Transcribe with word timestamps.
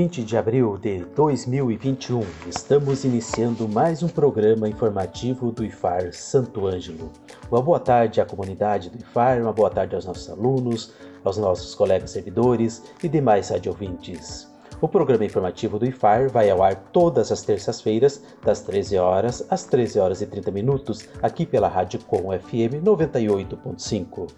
20 0.00 0.24
de 0.24 0.34
abril 0.34 0.78
de 0.78 1.04
2021, 1.14 2.22
estamos 2.48 3.04
iniciando 3.04 3.68
mais 3.68 4.02
um 4.02 4.08
programa 4.08 4.66
informativo 4.66 5.52
do 5.52 5.62
IFAR 5.62 6.14
Santo 6.14 6.66
Ângelo. 6.66 7.12
Uma 7.50 7.60
boa 7.60 7.78
tarde 7.78 8.18
à 8.18 8.24
comunidade 8.24 8.88
do 8.88 8.96
IFAR, 8.96 9.42
uma 9.42 9.52
boa 9.52 9.68
tarde 9.68 9.94
aos 9.94 10.06
nossos 10.06 10.30
alunos, 10.30 10.94
aos 11.22 11.36
nossos 11.36 11.74
colegas 11.74 12.12
servidores 12.12 12.82
e 13.02 13.10
demais 13.10 13.50
ouvintes. 13.68 14.50
O 14.80 14.88
programa 14.88 15.26
informativo 15.26 15.78
do 15.78 15.84
IFAR 15.84 16.30
vai 16.30 16.48
ao 16.48 16.62
ar 16.62 16.76
todas 16.76 17.30
as 17.30 17.42
terças-feiras, 17.42 18.22
das 18.42 18.62
13 18.62 18.96
horas 18.96 19.46
às 19.50 19.66
13 19.66 19.98
horas 19.98 20.22
e 20.22 20.26
30 20.26 20.50
minutos, 20.50 21.06
aqui 21.20 21.44
pela 21.44 21.68
Rádio 21.68 22.00
Com 22.06 22.32
FM 22.38 22.82
98.5. 22.82 24.30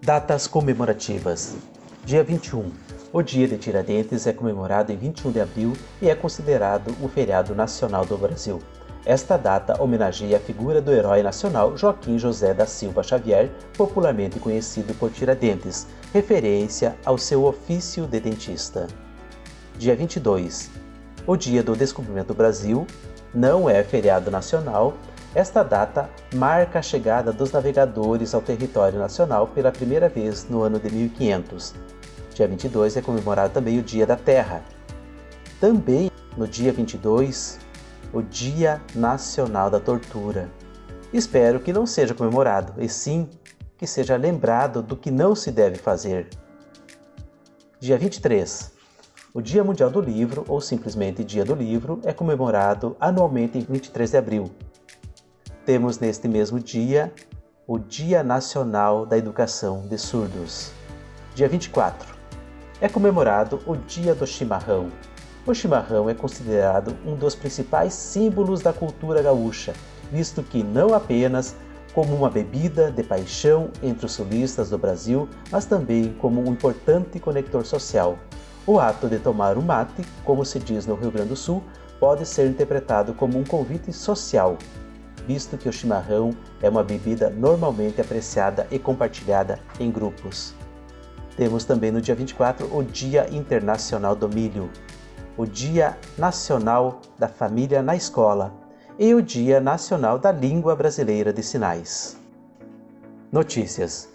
Datas 0.00 0.46
comemorativas. 0.46 1.56
Dia 2.04 2.22
21, 2.22 2.70
o 3.12 3.22
Dia 3.22 3.46
de 3.46 3.56
Tiradentes 3.56 4.26
é 4.26 4.32
comemorado 4.32 4.92
em 4.92 4.96
21 4.96 5.30
de 5.30 5.40
abril 5.40 5.72
e 6.02 6.10
é 6.10 6.14
considerado 6.14 6.94
o 7.00 7.08
feriado 7.08 7.54
nacional 7.54 8.04
do 8.04 8.16
Brasil. 8.16 8.60
Esta 9.04 9.36
data 9.36 9.80
homenageia 9.80 10.36
a 10.36 10.40
figura 10.40 10.80
do 10.80 10.92
herói 10.92 11.22
nacional 11.22 11.76
Joaquim 11.76 12.18
José 12.18 12.52
da 12.52 12.66
Silva 12.66 13.04
Xavier, 13.04 13.50
popularmente 13.76 14.40
conhecido 14.40 14.92
por 14.94 15.12
Tiradentes, 15.12 15.86
referência 16.12 16.96
ao 17.04 17.16
seu 17.16 17.44
ofício 17.44 18.06
de 18.06 18.18
dentista. 18.18 18.88
Dia 19.78 19.94
22. 19.94 20.70
O 21.26 21.36
Dia 21.36 21.62
do 21.62 21.76
Descobrimento 21.76 22.28
do 22.28 22.34
Brasil 22.34 22.86
não 23.32 23.70
é 23.70 23.84
feriado 23.84 24.30
nacional. 24.30 24.94
Esta 25.34 25.62
data 25.62 26.10
marca 26.34 26.80
a 26.80 26.82
chegada 26.82 27.32
dos 27.32 27.52
navegadores 27.52 28.34
ao 28.34 28.40
território 28.40 28.98
nacional 28.98 29.46
pela 29.46 29.70
primeira 29.70 30.08
vez 30.08 30.48
no 30.48 30.62
ano 30.62 30.80
de 30.80 30.90
1500 30.90 31.74
Dia 32.36 32.46
22 32.46 32.98
é 32.98 33.00
comemorado 33.00 33.54
também 33.54 33.78
o 33.78 33.82
Dia 33.82 34.06
da 34.06 34.14
Terra. 34.14 34.62
Também 35.58 36.10
no 36.36 36.46
dia 36.46 36.70
22, 36.70 37.58
o 38.12 38.20
Dia 38.20 38.78
Nacional 38.94 39.70
da 39.70 39.80
Tortura. 39.80 40.50
Espero 41.14 41.60
que 41.60 41.72
não 41.72 41.86
seja 41.86 42.12
comemorado, 42.12 42.74
e 42.76 42.90
sim 42.90 43.26
que 43.78 43.86
seja 43.86 44.18
lembrado 44.18 44.82
do 44.82 44.94
que 44.94 45.10
não 45.10 45.34
se 45.34 45.50
deve 45.50 45.76
fazer. 45.76 46.28
Dia 47.80 47.96
23. 47.96 48.70
O 49.32 49.40
Dia 49.40 49.64
Mundial 49.64 49.88
do 49.88 50.02
Livro, 50.02 50.44
ou 50.46 50.60
simplesmente 50.60 51.24
Dia 51.24 51.42
do 51.42 51.54
Livro, 51.54 52.02
é 52.04 52.12
comemorado 52.12 52.98
anualmente 53.00 53.56
em 53.56 53.62
23 53.62 54.10
de 54.10 54.16
abril. 54.18 54.50
Temos 55.64 55.98
neste 55.98 56.28
mesmo 56.28 56.60
dia 56.60 57.10
o 57.66 57.78
Dia 57.78 58.22
Nacional 58.22 59.06
da 59.06 59.16
Educação 59.16 59.88
de 59.88 59.96
Surdos. 59.96 60.70
Dia 61.34 61.48
24 61.48 62.15
é 62.80 62.88
comemorado 62.88 63.60
o 63.66 63.74
Dia 63.74 64.14
do 64.14 64.26
Chimarrão. 64.26 64.90
O 65.46 65.54
chimarrão 65.54 66.10
é 66.10 66.14
considerado 66.14 66.96
um 67.06 67.14
dos 67.14 67.34
principais 67.34 67.94
símbolos 67.94 68.60
da 68.60 68.72
cultura 68.72 69.22
gaúcha, 69.22 69.72
visto 70.10 70.42
que 70.42 70.62
não 70.62 70.92
apenas 70.92 71.54
como 71.94 72.14
uma 72.14 72.28
bebida 72.28 72.90
de 72.90 73.02
paixão 73.02 73.70
entre 73.82 74.04
os 74.04 74.12
sulistas 74.12 74.70
do 74.70 74.76
Brasil, 74.76 75.28
mas 75.50 75.64
também 75.64 76.12
como 76.18 76.42
um 76.42 76.52
importante 76.52 77.18
conector 77.18 77.64
social. 77.64 78.18
O 78.66 78.78
ato 78.78 79.08
de 79.08 79.18
tomar 79.18 79.56
o 79.56 79.62
mate, 79.62 80.04
como 80.24 80.44
se 80.44 80.58
diz 80.58 80.84
no 80.84 80.96
Rio 80.96 81.12
Grande 81.12 81.30
do 81.30 81.36
Sul, 81.36 81.62
pode 81.98 82.26
ser 82.26 82.50
interpretado 82.50 83.14
como 83.14 83.38
um 83.38 83.44
convite 83.44 83.92
social, 83.92 84.58
visto 85.26 85.56
que 85.56 85.68
o 85.68 85.72
chimarrão 85.72 86.36
é 86.60 86.68
uma 86.68 86.82
bebida 86.82 87.30
normalmente 87.30 88.00
apreciada 88.00 88.66
e 88.70 88.78
compartilhada 88.78 89.60
em 89.80 89.90
grupos. 89.90 90.54
Temos 91.36 91.64
também 91.64 91.90
no 91.90 92.00
dia 92.00 92.14
24 92.14 92.74
o 92.74 92.82
Dia 92.82 93.28
Internacional 93.30 94.16
do 94.16 94.26
Milho, 94.26 94.70
o 95.36 95.44
Dia 95.44 95.98
Nacional 96.16 97.02
da 97.18 97.28
Família 97.28 97.82
na 97.82 97.94
Escola 97.94 98.54
e 98.98 99.12
o 99.14 99.20
Dia 99.20 99.60
Nacional 99.60 100.18
da 100.18 100.32
Língua 100.32 100.74
Brasileira 100.74 101.34
de 101.34 101.42
Sinais. 101.42 102.16
Notícias: 103.30 104.08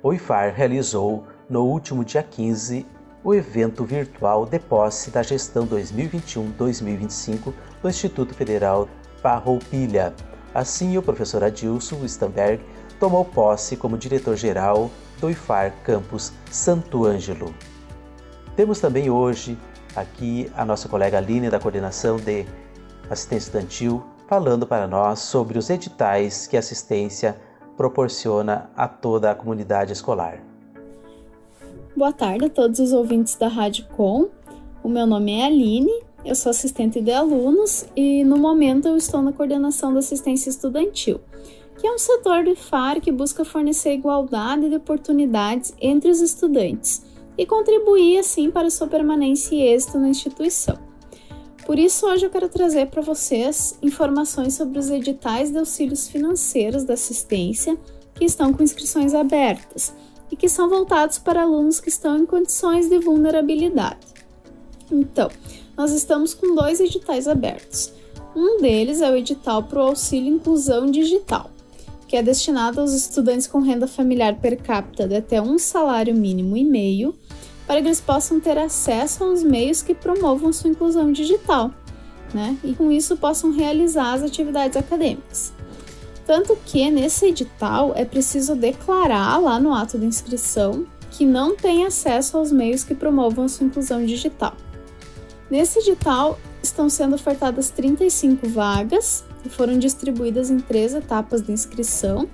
O 0.00 0.12
IFAR 0.12 0.54
realizou 0.54 1.24
no 1.48 1.64
último 1.64 2.04
dia 2.04 2.22
15 2.22 2.86
o 3.24 3.34
evento 3.34 3.84
virtual 3.84 4.46
de 4.46 4.60
posse 4.60 5.10
da 5.10 5.24
gestão 5.24 5.66
2021-2025 5.66 7.52
do 7.82 7.88
Instituto 7.88 8.32
Federal 8.32 8.88
Farroupilha. 9.20 10.14
Assim, 10.54 10.96
o 10.96 11.02
professor 11.02 11.42
Adilson 11.42 12.04
Stamberg 12.04 12.64
tomou 13.00 13.24
posse 13.24 13.76
como 13.76 13.98
diretor-geral 13.98 14.88
do 15.20 15.30
IFAR 15.30 15.74
Campus 15.84 16.32
Santo 16.50 17.04
Ângelo. 17.04 17.54
Temos 18.56 18.80
também 18.80 19.10
hoje 19.10 19.56
aqui 19.94 20.50
a 20.56 20.64
nossa 20.64 20.88
colega 20.88 21.18
Aline 21.18 21.50
da 21.50 21.58
coordenação 21.58 22.16
de 22.16 22.46
assistência 23.08 23.48
estudantil 23.48 24.04
falando 24.26 24.66
para 24.66 24.86
nós 24.86 25.18
sobre 25.20 25.58
os 25.58 25.68
editais 25.70 26.46
que 26.46 26.56
a 26.56 26.60
assistência 26.60 27.36
proporciona 27.76 28.70
a 28.76 28.86
toda 28.86 29.30
a 29.30 29.34
comunidade 29.34 29.92
escolar. 29.92 30.40
Boa 31.96 32.12
tarde 32.12 32.44
a 32.44 32.50
todos 32.50 32.78
os 32.78 32.92
ouvintes 32.92 33.34
da 33.34 33.48
Rádio 33.48 33.86
Com. 33.96 34.28
O 34.82 34.88
meu 34.88 35.06
nome 35.06 35.32
é 35.32 35.46
Aline, 35.46 36.02
eu 36.24 36.34
sou 36.34 36.50
assistente 36.50 37.00
de 37.00 37.10
alunos 37.10 37.86
e 37.96 38.22
no 38.24 38.36
momento 38.36 38.86
eu 38.86 38.96
estou 38.96 39.20
na 39.20 39.32
coordenação 39.32 39.92
da 39.92 39.98
assistência 39.98 40.48
estudantil 40.48 41.20
que 41.80 41.86
é 41.86 41.92
um 41.92 41.98
setor 41.98 42.44
do 42.44 42.50
IFAR 42.50 43.00
que 43.00 43.10
busca 43.10 43.42
fornecer 43.42 43.94
igualdade 43.94 44.68
de 44.68 44.76
oportunidades 44.76 45.72
entre 45.80 46.10
os 46.10 46.20
estudantes 46.20 47.02
e 47.38 47.46
contribuir 47.46 48.18
assim 48.18 48.50
para 48.50 48.68
sua 48.68 48.86
permanência 48.86 49.54
e 49.54 49.62
êxito 49.62 49.98
na 49.98 50.10
instituição. 50.10 50.78
Por 51.64 51.78
isso, 51.78 52.06
hoje 52.06 52.26
eu 52.26 52.30
quero 52.30 52.50
trazer 52.50 52.88
para 52.88 53.00
vocês 53.00 53.78
informações 53.80 54.54
sobre 54.54 54.78
os 54.78 54.90
editais 54.90 55.50
de 55.50 55.58
auxílios 55.58 56.06
financeiros 56.06 56.84
da 56.84 56.94
assistência 56.94 57.78
que 58.14 58.26
estão 58.26 58.52
com 58.52 58.62
inscrições 58.62 59.14
abertas 59.14 59.94
e 60.30 60.36
que 60.36 60.50
são 60.50 60.68
voltados 60.68 61.18
para 61.18 61.42
alunos 61.42 61.80
que 61.80 61.88
estão 61.88 62.18
em 62.18 62.26
condições 62.26 62.90
de 62.90 62.98
vulnerabilidade. 62.98 64.06
Então, 64.92 65.30
nós 65.74 65.92
estamos 65.92 66.34
com 66.34 66.54
dois 66.54 66.78
editais 66.78 67.26
abertos. 67.26 67.90
Um 68.36 68.60
deles 68.60 69.00
é 69.00 69.10
o 69.10 69.16
edital 69.16 69.62
para 69.62 69.78
o 69.78 69.88
auxílio 69.88 70.34
inclusão 70.34 70.90
digital 70.90 71.50
que 72.10 72.16
é 72.16 72.22
destinado 72.24 72.80
aos 72.80 72.92
estudantes 72.92 73.46
com 73.46 73.60
renda 73.60 73.86
familiar 73.86 74.34
per 74.34 74.60
capita 74.60 75.06
de 75.06 75.14
até 75.14 75.40
um 75.40 75.56
salário 75.60 76.12
mínimo 76.12 76.56
e 76.56 76.64
meio, 76.64 77.14
para 77.68 77.80
que 77.80 77.86
eles 77.86 78.00
possam 78.00 78.40
ter 78.40 78.58
acesso 78.58 79.22
aos 79.22 79.44
meios 79.44 79.80
que 79.80 79.94
promovam 79.94 80.52
sua 80.52 80.70
inclusão 80.70 81.12
digital, 81.12 81.70
né? 82.34 82.58
E 82.64 82.74
com 82.74 82.90
isso 82.90 83.16
possam 83.16 83.52
realizar 83.52 84.14
as 84.14 84.24
atividades 84.24 84.76
acadêmicas. 84.76 85.52
Tanto 86.26 86.58
que 86.66 86.90
nesse 86.90 87.26
edital 87.26 87.92
é 87.94 88.04
preciso 88.04 88.56
declarar 88.56 89.38
lá 89.38 89.60
no 89.60 89.72
ato 89.72 89.96
de 89.96 90.04
inscrição 90.04 90.84
que 91.12 91.24
não 91.24 91.54
tem 91.54 91.86
acesso 91.86 92.36
aos 92.36 92.50
meios 92.50 92.82
que 92.82 92.92
promovam 92.92 93.48
sua 93.48 93.68
inclusão 93.68 94.04
digital. 94.04 94.56
Nesse 95.48 95.78
edital 95.78 96.40
estão 96.60 96.90
sendo 96.90 97.14
ofertadas 97.14 97.70
35 97.70 98.48
vagas 98.48 99.24
e 99.44 99.48
foram 99.48 99.78
distribuídas 99.78 100.50
em 100.50 100.58
três 100.58 100.94
etapas 100.94 101.42
de 101.42 101.52
inscrição 101.52 102.28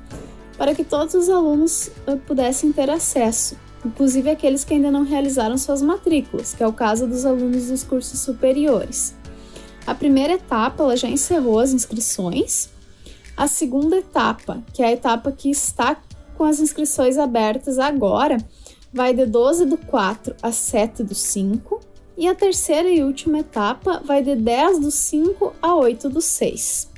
para 0.57 0.75
que 0.75 0.85
todos 0.85 1.15
os 1.15 1.29
alunos 1.29 1.91
eh, 2.07 2.17
pudessem 2.17 2.73
ter 2.73 2.91
acesso, 2.91 3.57
inclusive 3.85 4.31
aqueles 4.31 4.65
que 4.65 4.75
ainda 4.75 4.91
não 4.91 5.05
realizaram 5.05 5.59
suas 5.59 5.83
matrículas, 5.83 6.55
que 6.55 6.63
é 6.63 6.67
o 6.67 6.73
caso 6.73 7.07
dos 7.07 7.27
alunos 7.27 7.67
dos 7.67 7.85
cursos 7.85 8.21
superiores. 8.21 9.15
A 9.87 9.95
primeira 9.95 10.35
etapa 10.35 10.83
ela 10.83 10.97
já 10.97 11.09
encerrou 11.09 11.61
as 11.61 11.73
inscrições. 11.73 12.71
A 13.37 13.47
segunda 13.47 13.99
etapa, 13.99 14.63
que 14.73 14.83
é 14.83 14.87
a 14.87 14.93
etapa 14.93 15.31
que 15.31 15.51
está 15.51 15.97
com 16.37 16.45
as 16.45 16.59
inscrições 16.59 17.19
abertas 17.19 17.79
agora, 17.79 18.39
vai 18.93 19.15
de 19.15 19.27
12 19.27 19.67
do 19.67 19.77
4 19.77 20.35
a 20.43 20.51
7 20.51 21.05
do 21.05 21.15
5. 21.15 21.81
E 22.17 22.27
a 22.27 22.35
terceira 22.35 22.89
e 22.89 23.05
última 23.05 23.41
etapa 23.41 24.03
vai 24.05 24.23
de 24.23 24.35
10 24.35 24.81
do 24.81 24.91
5 24.91 25.53
a 25.61 25.75
8 25.75 26.09
do 26.09 26.21
6. 26.21 26.96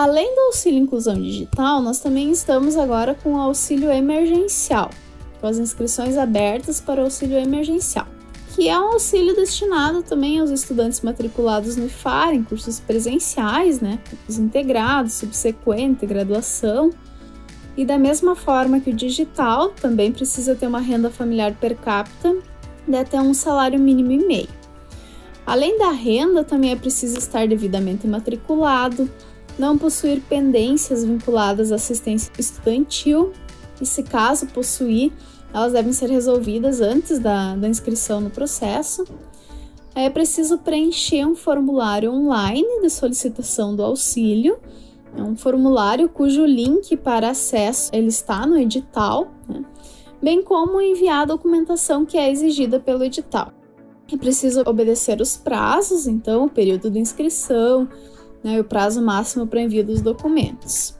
Além 0.00 0.34
do 0.34 0.40
auxílio 0.46 0.78
inclusão 0.78 1.20
digital, 1.20 1.82
nós 1.82 2.00
também 2.00 2.30
estamos 2.30 2.74
agora 2.78 3.14
com 3.14 3.34
o 3.34 3.36
auxílio 3.38 3.90
emergencial, 3.90 4.88
com 5.38 5.46
as 5.46 5.58
inscrições 5.58 6.16
abertas 6.16 6.80
para 6.80 7.02
o 7.02 7.04
auxílio 7.04 7.36
emergencial, 7.36 8.06
que 8.54 8.66
é 8.66 8.80
um 8.80 8.92
auxílio 8.92 9.36
destinado 9.36 10.02
também 10.02 10.40
aos 10.40 10.48
estudantes 10.48 11.02
matriculados 11.02 11.76
no 11.76 11.84
IFAR 11.84 12.32
em 12.32 12.42
cursos 12.42 12.80
presenciais, 12.80 13.82
né, 13.82 13.98
cursos 14.08 14.38
integrados, 14.38 15.12
subsequente, 15.12 16.06
graduação. 16.06 16.88
E 17.76 17.84
da 17.84 17.98
mesma 17.98 18.34
forma 18.34 18.80
que 18.80 18.88
o 18.88 18.94
digital 18.94 19.68
também 19.68 20.12
precisa 20.12 20.54
ter 20.54 20.66
uma 20.66 20.80
renda 20.80 21.10
familiar 21.10 21.54
per 21.60 21.76
capita 21.76 22.38
de 22.88 22.96
até 22.96 23.20
um 23.20 23.34
salário 23.34 23.78
mínimo 23.78 24.12
e 24.12 24.26
meio. 24.26 24.48
Além 25.46 25.78
da 25.78 25.90
renda, 25.90 26.42
também 26.42 26.72
é 26.72 26.76
preciso 26.76 27.18
estar 27.18 27.46
devidamente 27.46 28.06
matriculado, 28.06 29.10
não 29.60 29.78
possuir 29.78 30.22
pendências 30.22 31.04
vinculadas 31.04 31.70
à 31.70 31.76
assistência 31.76 32.32
estudantil 32.38 33.32
e, 33.80 33.86
se 33.86 34.02
caso 34.02 34.46
possuir, 34.46 35.12
elas 35.52 35.72
devem 35.72 35.92
ser 35.92 36.08
resolvidas 36.10 36.80
antes 36.80 37.18
da, 37.18 37.54
da 37.54 37.68
inscrição 37.68 38.20
no 38.20 38.30
processo. 38.30 39.04
É 39.94 40.08
preciso 40.08 40.58
preencher 40.58 41.26
um 41.26 41.36
formulário 41.36 42.10
online 42.12 42.80
de 42.80 42.88
solicitação 42.88 43.76
do 43.76 43.82
auxílio, 43.82 44.58
é 45.16 45.22
um 45.22 45.36
formulário 45.36 46.08
cujo 46.08 46.44
link 46.44 46.96
para 46.96 47.30
acesso 47.30 47.90
ele 47.92 48.08
está 48.08 48.46
no 48.46 48.56
edital, 48.56 49.28
né? 49.48 49.64
bem 50.22 50.42
como 50.42 50.80
enviar 50.80 51.22
a 51.22 51.24
documentação 51.24 52.06
que 52.06 52.16
é 52.16 52.30
exigida 52.30 52.78
pelo 52.78 53.02
edital. 53.02 53.52
É 54.12 54.16
preciso 54.16 54.62
obedecer 54.66 55.20
os 55.20 55.36
prazos, 55.36 56.06
então, 56.06 56.44
o 56.44 56.50
período 56.50 56.90
de 56.90 56.98
inscrição, 56.98 57.88
né, 58.42 58.60
o 58.60 58.64
prazo 58.64 59.02
máximo 59.02 59.46
para 59.46 59.60
envio 59.60 59.84
dos 59.84 60.00
documentos. 60.00 60.94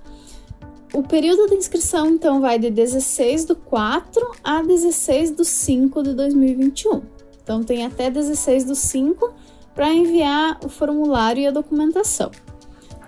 O 0.93 1.03
período 1.03 1.49
de 1.49 1.55
inscrição, 1.55 2.09
então, 2.09 2.41
vai 2.41 2.59
de 2.59 2.71
16 2.71 3.45
do 3.45 3.55
4 3.55 4.33
a 4.43 4.61
16 4.63 5.31
do 5.31 5.45
5 5.45 6.03
de 6.03 6.15
2021. 6.15 7.03
Então, 7.43 7.63
tem 7.63 7.87
até 7.87 8.11
16 8.11 8.65
do 8.65 8.75
5 8.75 9.33
para 9.75 9.93
enviar 9.95 10.59
o 10.65 10.69
formulário 10.69 11.43
e 11.43 11.47
a 11.47 11.51
documentação. 11.51 12.31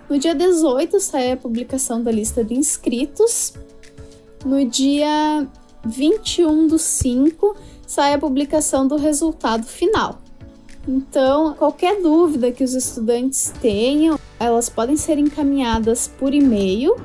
No 0.09 0.17
dia 0.17 0.35
18 0.35 0.99
sai 0.99 1.31
a 1.31 1.37
publicação 1.37 2.01
da 2.01 2.11
lista 2.11 2.43
de 2.43 2.53
inscritos. 2.53 3.53
No 4.45 4.65
dia 4.65 5.47
21 5.85 6.67
do 6.67 6.77
5 6.77 7.55
sai 7.85 8.13
a 8.13 8.17
publicação 8.17 8.87
do 8.87 8.95
resultado 8.95 9.65
final. 9.65 10.21
Então, 10.87 11.53
qualquer 11.53 12.01
dúvida 12.01 12.51
que 12.51 12.63
os 12.63 12.73
estudantes 12.73 13.53
tenham, 13.61 14.17
elas 14.39 14.69
podem 14.69 14.97
ser 14.97 15.17
encaminhadas 15.17 16.07
por 16.07 16.33
e-mail 16.33 16.95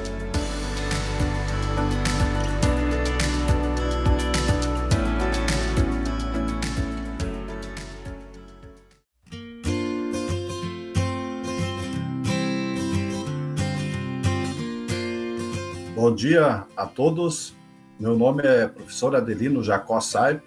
Dia 16.16 16.64
a 16.74 16.86
todos. 16.86 17.54
Meu 18.00 18.16
nome 18.16 18.42
é 18.42 18.66
professor 18.66 19.14
Adelino 19.14 19.62
Jacó 19.62 20.00
Saib 20.00 20.40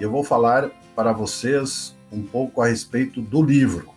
e 0.00 0.02
eu 0.02 0.10
vou 0.10 0.24
falar 0.24 0.68
para 0.96 1.12
vocês 1.12 1.96
um 2.10 2.22
pouco 2.22 2.60
a 2.60 2.66
respeito 2.66 3.22
do 3.22 3.40
livro. 3.40 3.88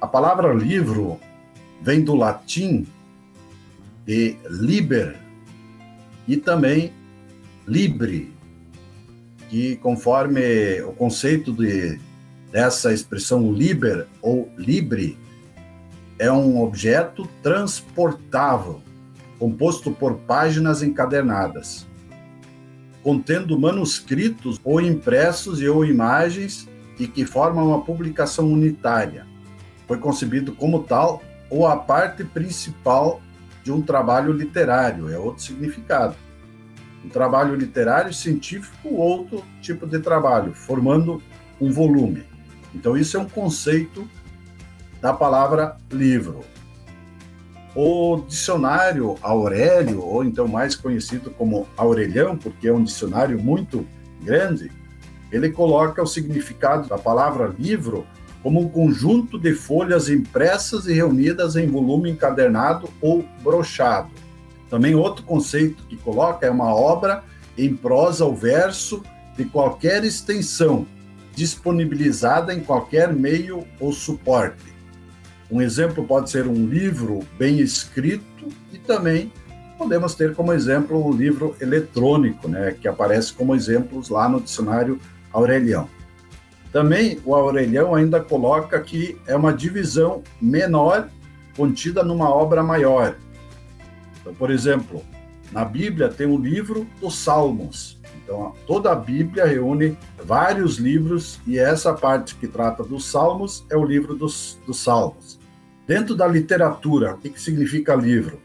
A 0.00 0.06
palavra 0.06 0.52
livro 0.52 1.20
vem 1.80 2.02
do 2.02 2.16
latim 2.16 2.88
de 4.04 4.36
liber 4.50 5.16
e 6.26 6.36
também 6.36 6.92
libre, 7.64 8.34
que 9.48 9.76
conforme 9.76 10.82
o 10.82 10.92
conceito 10.92 11.52
de 11.52 12.00
dessa 12.50 12.92
expressão 12.92 13.52
liber 13.52 14.08
ou 14.20 14.50
libre 14.56 15.16
é 16.18 16.32
um 16.32 16.60
objeto 16.62 17.28
transportável 17.42 18.82
composto 19.38 19.90
por 19.90 20.14
páginas 20.18 20.82
encadernadas, 20.82 21.86
contendo 23.02 23.58
manuscritos 23.58 24.60
ou 24.64 24.80
impressos 24.80 25.60
e 25.60 25.68
ou 25.68 25.84
imagens 25.84 26.68
e 26.98 27.06
que 27.06 27.24
formam 27.24 27.68
uma 27.68 27.82
publicação 27.82 28.52
unitária. 28.52 29.26
Foi 29.86 29.98
concebido 29.98 30.52
como 30.52 30.82
tal 30.82 31.22
ou 31.48 31.66
a 31.66 31.76
parte 31.76 32.24
principal 32.24 33.20
de 33.62 33.72
um 33.72 33.80
trabalho 33.80 34.32
literário, 34.32 35.10
é 35.10 35.18
outro 35.18 35.42
significado. 35.42 36.16
Um 37.04 37.08
trabalho 37.08 37.54
literário 37.54 38.12
científico, 38.12 38.94
outro 38.94 39.44
tipo 39.62 39.86
de 39.86 39.98
trabalho, 40.00 40.52
formando 40.52 41.22
um 41.60 41.70
volume. 41.70 42.24
Então, 42.74 42.96
isso 42.96 43.16
é 43.16 43.20
um 43.20 43.28
conceito 43.28 44.08
da 45.00 45.12
palavra 45.12 45.76
livro. 45.90 46.44
O 47.80 48.24
dicionário 48.26 49.14
Aurélio, 49.22 50.02
ou 50.02 50.24
então 50.24 50.48
mais 50.48 50.74
conhecido 50.74 51.30
como 51.30 51.64
Aurelião, 51.76 52.36
porque 52.36 52.66
é 52.66 52.72
um 52.72 52.82
dicionário 52.82 53.40
muito 53.40 53.86
grande, 54.20 54.68
ele 55.30 55.48
coloca 55.52 56.02
o 56.02 56.06
significado 56.06 56.88
da 56.88 56.98
palavra 56.98 57.54
livro 57.56 58.04
como 58.42 58.60
um 58.60 58.68
conjunto 58.68 59.38
de 59.38 59.54
folhas 59.54 60.08
impressas 60.08 60.88
e 60.88 60.92
reunidas 60.92 61.54
em 61.54 61.68
volume 61.68 62.10
encadernado 62.10 62.88
ou 63.00 63.24
brochado. 63.44 64.10
Também 64.68 64.96
outro 64.96 65.22
conceito 65.22 65.84
que 65.84 65.96
coloca 65.96 66.44
é 66.44 66.50
uma 66.50 66.74
obra 66.74 67.22
em 67.56 67.76
prosa 67.76 68.24
ou 68.24 68.34
verso 68.34 69.04
de 69.36 69.44
qualquer 69.44 70.02
extensão, 70.02 70.84
disponibilizada 71.32 72.52
em 72.52 72.58
qualquer 72.58 73.12
meio 73.12 73.64
ou 73.78 73.92
suporte. 73.92 74.77
Um 75.50 75.62
exemplo 75.62 76.04
pode 76.04 76.30
ser 76.30 76.46
um 76.46 76.66
livro 76.66 77.20
bem 77.38 77.58
escrito 77.60 78.48
e 78.72 78.78
também 78.78 79.32
podemos 79.78 80.14
ter 80.14 80.34
como 80.34 80.52
exemplo 80.52 81.06
um 81.06 81.12
livro 81.12 81.56
eletrônico, 81.60 82.48
né, 82.48 82.76
que 82.78 82.88
aparece 82.88 83.32
como 83.32 83.54
exemplos 83.54 84.08
lá 84.08 84.28
no 84.28 84.40
dicionário 84.40 84.98
Aurelião. 85.32 85.88
Também 86.72 87.18
o 87.24 87.34
Aurelião 87.34 87.94
ainda 87.94 88.20
coloca 88.20 88.78
que 88.80 89.16
é 89.26 89.34
uma 89.34 89.52
divisão 89.52 90.22
menor 90.40 91.08
contida 91.56 92.02
numa 92.02 92.28
obra 92.28 92.62
maior. 92.62 93.16
Então, 94.20 94.34
por 94.34 94.50
exemplo, 94.50 95.02
na 95.50 95.64
Bíblia 95.64 96.08
tem 96.08 96.26
o 96.26 96.36
livro 96.36 96.86
dos 97.00 97.16
Salmos. 97.16 97.98
Então, 98.22 98.52
toda 98.66 98.92
a 98.92 98.94
Bíblia 98.94 99.46
reúne 99.46 99.96
vários 100.22 100.76
livros 100.76 101.40
e 101.46 101.58
essa 101.58 101.94
parte 101.94 102.34
que 102.34 102.46
trata 102.46 102.82
dos 102.82 103.06
Salmos 103.10 103.64
é 103.70 103.76
o 103.76 103.84
livro 103.84 104.14
dos, 104.14 104.58
dos 104.66 104.80
Salmos. 104.80 105.37
Dentro 105.88 106.14
da 106.14 106.26
literatura, 106.26 107.14
o 107.14 107.16
que 107.16 107.40
significa 107.40 107.94
livro? 107.94 108.42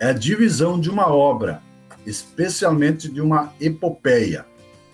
É 0.00 0.06
a 0.06 0.12
divisão 0.14 0.80
de 0.80 0.88
uma 0.88 1.06
obra, 1.06 1.60
especialmente 2.06 3.10
de 3.10 3.20
uma 3.20 3.52
epopeia. 3.60 4.46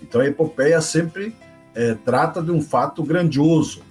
Então, 0.02 0.20
a 0.20 0.26
epopeia 0.26 0.80
sempre 0.80 1.36
é, 1.76 1.94
trata 1.94 2.42
de 2.42 2.50
um 2.50 2.60
fato 2.60 3.00
grandioso, 3.04 3.82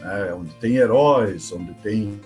né, 0.00 0.34
onde 0.34 0.50
tem 0.56 0.78
heróis, 0.78 1.52
onde 1.52 1.72
tem 1.74 2.20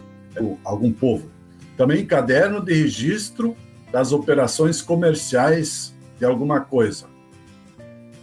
algum 0.64 0.90
povo. 0.90 1.30
Também 1.76 2.06
caderno 2.06 2.64
de 2.64 2.72
registro 2.72 3.54
das 3.92 4.12
operações 4.12 4.80
comerciais 4.80 5.94
de 6.18 6.24
alguma 6.24 6.60
coisa. 6.60 7.04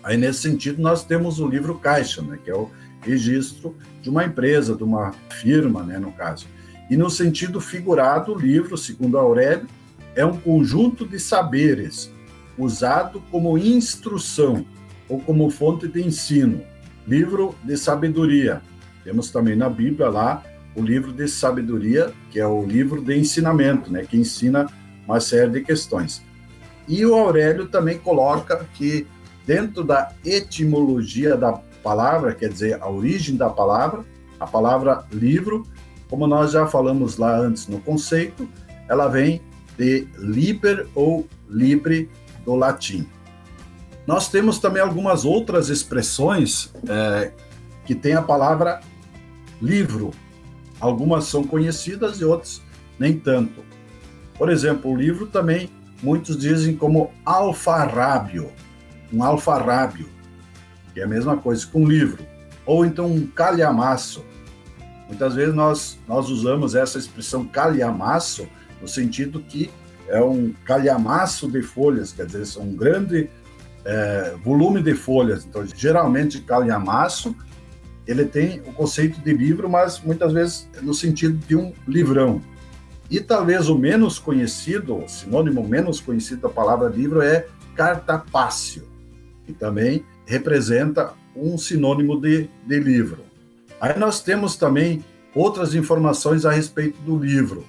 Aí, 0.03 0.17
nesse 0.17 0.39
sentido, 0.39 0.81
nós 0.81 1.03
temos 1.03 1.39
o 1.39 1.48
livro 1.48 1.77
caixa, 1.77 2.24
né, 2.24 2.39
que 2.43 2.50
é 2.50 2.55
o 2.55 2.72
registro 3.03 3.77
de 4.01 4.10
uma 4.10 4.25
empresa, 4.25 4.75
de 4.75 4.84
uma 4.84 5.13
firma, 5.29 5.84
né, 5.84 6.00
no 6.00 6.12
caso. 6.12 6.48
E 6.89 6.98
no 6.98 7.10
sentido 7.10 7.62
figurado, 7.62 8.34
o 8.34 8.38
livro, 8.38 8.77
segundo 8.77 9.17
Aurélio, 9.17 9.67
é 10.15 10.25
um 10.25 10.38
conjunto 10.38 11.08
de 11.08 11.19
saberes 11.19 12.12
usado 12.58 13.22
como 13.31 13.58
instrução 13.58 14.65
ou 15.08 15.19
como 15.19 15.50
fonte 15.50 15.88
de 15.88 16.01
ensino. 16.01 16.62
Livro 17.08 17.55
de 17.63 17.77
sabedoria. 17.77 18.62
Temos 19.03 19.29
também 19.29 19.55
na 19.55 19.69
Bíblia 19.69 20.10
lá 20.10 20.43
o 20.75 20.81
livro 20.81 21.12
de 21.12 21.27
sabedoria, 21.27 22.13
que 22.31 22.39
é 22.39 22.46
o 22.46 22.65
livro 22.65 23.01
de 23.01 23.17
ensinamento, 23.17 23.91
né, 23.91 24.03
que 24.03 24.17
ensina 24.17 24.67
uma 25.05 25.19
série 25.19 25.51
de 25.51 25.62
questões. 25.62 26.22
E 26.88 27.05
o 27.05 27.15
Aurélio 27.15 27.67
também 27.67 27.98
coloca 27.98 28.65
que 28.74 29.08
dentro 29.46 29.84
da 29.84 30.12
etimologia 30.24 31.36
da 31.36 31.53
palavra, 31.84 32.36
quer 32.36 32.50
dizer, 32.50 32.81
a 32.81 32.89
origem 32.89 33.36
da 33.36 33.50
palavra, 33.50 34.05
a 34.39 34.46
palavra 34.46 35.05
livro, 35.12 35.65
como 36.10 36.25
nós 36.28 36.51
já 36.51 36.66
falamos 36.68 37.18
lá 37.18 37.38
antes 37.38 37.68
no 37.68 37.80
conceito, 37.80 38.50
ela 38.88 39.08
vem 39.08 39.42
de 39.78 40.08
liber 40.18 40.88
ou 40.96 41.28
libre 41.48 42.10
do 42.44 42.56
latim. 42.56 43.08
Nós 44.06 44.28
temos 44.28 44.58
também 44.58 44.82
algumas 44.82 45.24
outras 45.24 45.70
expressões 45.70 46.74
é, 46.88 47.32
que 47.86 47.94
têm 47.94 48.13
a 48.13 48.22
palavra 48.22 48.82
livro. 49.62 50.12
Algumas 50.80 51.25
são 51.25 51.44
conhecidas 51.44 52.20
e 52.20 52.25
outras 52.25 52.62
nem 52.98 53.18
tanto. 53.18 53.63
Por 54.38 54.50
exemplo, 54.50 54.92
o 54.92 54.96
livro 54.96 55.28
também 55.28 55.70
muitos 56.01 56.38
dizem 56.38 56.75
como 56.75 57.12
alfarrábio, 57.25 58.51
um 59.12 59.24
alfarrábio, 59.24 60.10
que 60.94 61.01
é 61.01 61.04
a 61.04 61.08
mesma 61.08 61.38
coisa 61.38 61.66
que 61.68 61.78
um 61.78 61.86
livro, 61.86 62.25
ou 62.66 62.86
então 62.86 63.06
um 63.06 63.28
calhamaço. 63.28 64.24
Muitas 65.10 65.34
vezes 65.34 65.56
nós, 65.56 66.00
nós 66.08 66.30
usamos 66.30 66.75
essa 66.75 67.00
expressão 67.00 67.44
calhamaço 67.44 68.48
no 68.80 68.88
sentido 68.88 69.42
que 69.42 69.70
é 70.08 70.22
um 70.22 70.54
calhamaço 70.63 71.51
de 71.51 71.62
folhas, 71.62 72.13
quer 72.13 72.28
dizer, 72.28 72.46
são 72.46 72.63
um 72.63 72.75
grande 72.75 73.30
é, 73.84 74.36
volume 74.44 74.82
de 74.82 74.94
folhas. 74.94 75.46
Então, 75.46 75.66
geralmente, 75.66 76.42
calhamaço, 76.42 77.36
ele 78.08 78.25
tem 78.25 78.60
o 78.62 78.74
conceito 78.74 79.20
de 79.20 79.34
livro, 79.34 79.68
mas 79.68 80.00
muitas 80.00 80.32
vezes 80.32 80.70
no 80.82 80.94
sentido 80.94 81.38
de 81.48 81.56
um 81.56 81.74
livrão. 81.88 82.42
E 83.10 83.20
talvez 83.20 83.68
o 83.68 83.78
menos 83.78 84.20
conhecido, 84.20 84.96
o 84.96 85.10
sinônimo 85.10 85.68
menos 85.68 86.00
conhecido 86.00 86.42
da 86.42 86.50
palavra 86.50 86.88
livro 86.88 87.22
é 87.22 87.48
cartapácio, 87.75 88.88
que 89.46 89.54
também 89.54 90.06
representa 90.25 91.13
um 91.36 91.58
sinônimo 91.58 92.20
de, 92.20 92.48
de 92.68 92.80
livro. 92.80 93.28
Aí 93.79 93.98
nós 93.98 94.21
temos 94.21 94.55
também 94.55 95.03
outras 95.33 95.74
informações 95.75 96.45
a 96.45 96.51
respeito 96.51 97.00
do 97.01 97.17
livro. 97.17 97.65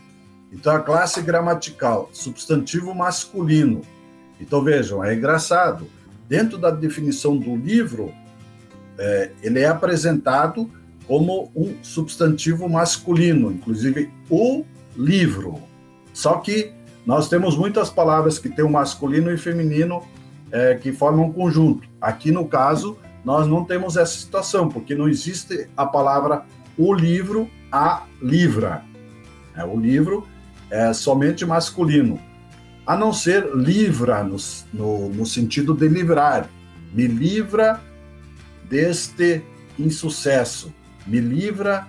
Então, 0.53 0.75
a 0.75 0.81
classe 0.81 1.23
gramatical, 1.23 2.11
substantivo 2.13 2.95
masculino. 2.95 3.83
Então, 4.41 4.63
vejam, 4.63 5.05
é 5.05 5.15
engraçado. 5.15 5.87
Dentro 6.29 6.59
da 6.59 6.71
definição 6.71 7.37
do 7.37 7.55
livro, 7.57 8.13
é, 8.99 9.31
ele 9.43 9.61
é 9.61 9.67
apresentado 9.67 10.71
como 11.07 11.51
um 11.55 11.77
substantivo 11.83 12.69
masculino, 12.69 13.51
inclusive 13.51 14.11
o 14.29 14.65
livro. 14.97 15.61
Só 16.13 16.37
que 16.39 16.73
nós 17.07 17.29
temos 17.29 17.57
muitas 17.57 17.91
palavras 17.91 18.39
que 18.39 18.49
têm 18.49 18.65
o 18.65 18.71
masculino 18.71 19.33
e 19.33 19.39
feminino 19.39 20.03
é, 20.53 20.75
que 20.75 20.93
formam 20.93 21.27
um 21.27 21.33
conjunto. 21.33 21.89
Aqui, 22.01 22.31
no 22.31 22.47
caso, 22.47 22.97
nós 23.25 23.47
não 23.47 23.65
temos 23.65 23.97
essa 23.97 24.19
situação, 24.19 24.69
porque 24.69 24.95
não 24.95 25.09
existe 25.09 25.69
a 25.77 25.85
palavra 25.85 26.45
o 26.77 26.95
livro, 26.95 27.51
a 27.71 28.05
livra. 28.23 28.83
É, 29.55 29.65
o 29.65 29.79
livro 29.79 30.27
é 30.71 30.93
somente 30.93 31.45
masculino, 31.45 32.21
a 32.87 32.97
não 32.97 33.13
ser 33.13 33.51
livra, 33.55 34.23
no, 34.23 34.37
no, 34.73 35.09
no 35.11 35.27
sentido 35.27 35.75
de 35.75 35.89
livrar. 35.89 36.49
Me 36.93 37.07
livra 37.07 37.81
deste 38.69 39.43
insucesso, 39.79 40.73
me 41.07 41.21
livra 41.21 41.87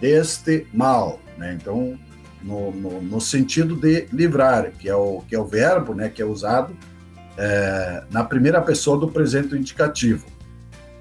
deste 0.00 0.66
mal. 0.72 1.18
Né? 1.36 1.58
Então, 1.60 1.98
no, 2.42 2.70
no, 2.72 3.02
no, 3.02 3.20
sentido 3.20 3.74
de 3.74 4.06
livrar, 4.12 4.70
que 4.72 4.88
é 4.88 4.94
o, 4.94 5.22
que 5.26 5.34
é 5.34 5.38
o 5.38 5.46
verbo 5.46 5.94
né, 5.94 6.08
que 6.08 6.20
é 6.20 6.24
usado 6.24 6.76
é, 7.36 8.04
na 8.10 8.22
primeira 8.22 8.60
pessoa 8.60 8.98
do 8.98 9.08
presente 9.08 9.56
indicativo. 9.56 10.26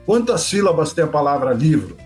Quantas 0.06 0.42
sílabas 0.42 0.94
tem 0.94 1.04
a 1.04 1.08
palavra 1.08 1.54
livro? 1.54 1.98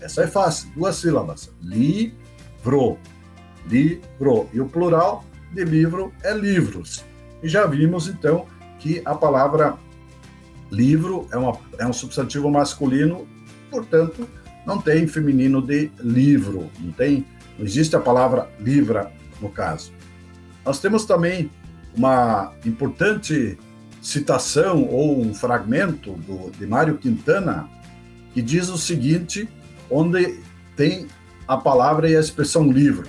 Essa 0.00 0.22
é 0.22 0.26
fácil, 0.26 0.70
duas 0.74 0.96
sílabas. 0.96 1.50
Livro 1.62 2.98
livro. 3.66 4.48
E 4.52 4.60
o 4.60 4.68
plural 4.68 5.24
de 5.52 5.64
livro 5.64 6.12
é 6.22 6.32
livros. 6.34 7.04
E 7.42 7.48
já 7.48 7.66
vimos, 7.66 8.08
então, 8.08 8.46
que 8.78 9.02
a 9.04 9.14
palavra 9.14 9.76
livro 10.70 11.26
é, 11.32 11.36
uma, 11.36 11.58
é 11.78 11.86
um 11.86 11.92
substantivo 11.92 12.50
masculino, 12.50 13.26
portanto, 13.70 14.28
não 14.66 14.80
tem 14.80 15.06
feminino 15.06 15.60
de 15.60 15.90
livro, 16.00 16.70
não 16.80 16.92
tem, 16.92 17.26
não 17.58 17.64
existe 17.64 17.94
a 17.94 18.00
palavra 18.00 18.50
livra 18.58 19.12
no 19.40 19.50
caso. 19.50 19.92
Nós 20.64 20.80
temos 20.80 21.04
também 21.04 21.50
uma 21.96 22.52
importante 22.64 23.58
citação 24.04 24.84
ou 24.84 25.18
um 25.18 25.34
fragmento 25.34 26.12
do, 26.12 26.50
de 26.50 26.66
Mário 26.66 26.98
Quintana 26.98 27.66
que 28.34 28.42
diz 28.42 28.68
o 28.68 28.76
seguinte, 28.76 29.48
onde 29.90 30.40
tem 30.76 31.06
a 31.48 31.56
palavra 31.56 32.10
e 32.10 32.16
a 32.16 32.20
expressão 32.20 32.70
livro. 32.70 33.08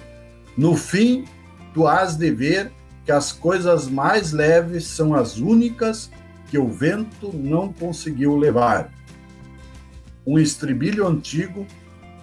No 0.58 0.76
fim, 0.78 1.26
tu 1.74 1.86
has 1.86 2.16
de 2.16 2.32
ver 2.32 2.72
que 3.04 3.12
as 3.12 3.32
coisas 3.32 3.90
mais 3.90 4.32
leves 4.32 4.86
são 4.86 5.14
as 5.14 5.38
únicas 5.38 6.10
que 6.50 6.58
o 6.58 6.70
vento 6.70 7.32
não 7.34 7.74
conseguiu 7.74 8.38
levar. 8.38 8.90
Um 10.26 10.40
estribilho 10.40 11.06
antigo, 11.06 11.68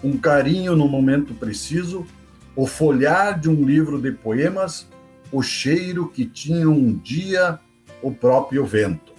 um 0.03 0.17
carinho 0.17 0.75
no 0.75 0.87
momento 0.87 1.33
preciso, 1.35 2.07
o 2.55 2.65
folhar 2.65 3.39
de 3.39 3.49
um 3.49 3.63
livro 3.65 4.01
de 4.01 4.11
poemas, 4.11 4.87
o 5.31 5.43
cheiro 5.43 6.09
que 6.09 6.25
tinha 6.25 6.69
um 6.69 6.93
dia 6.93 7.59
o 8.03 8.11
próprio 8.11 8.65
vento. 8.65 9.13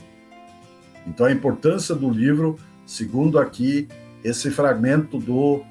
Então, 1.07 1.26
a 1.26 1.33
importância 1.33 1.95
do 1.95 2.09
livro, 2.09 2.57
segundo 2.87 3.38
aqui 3.38 3.88
esse 4.23 4.50
fragmento 4.50 5.19
do 5.19 5.62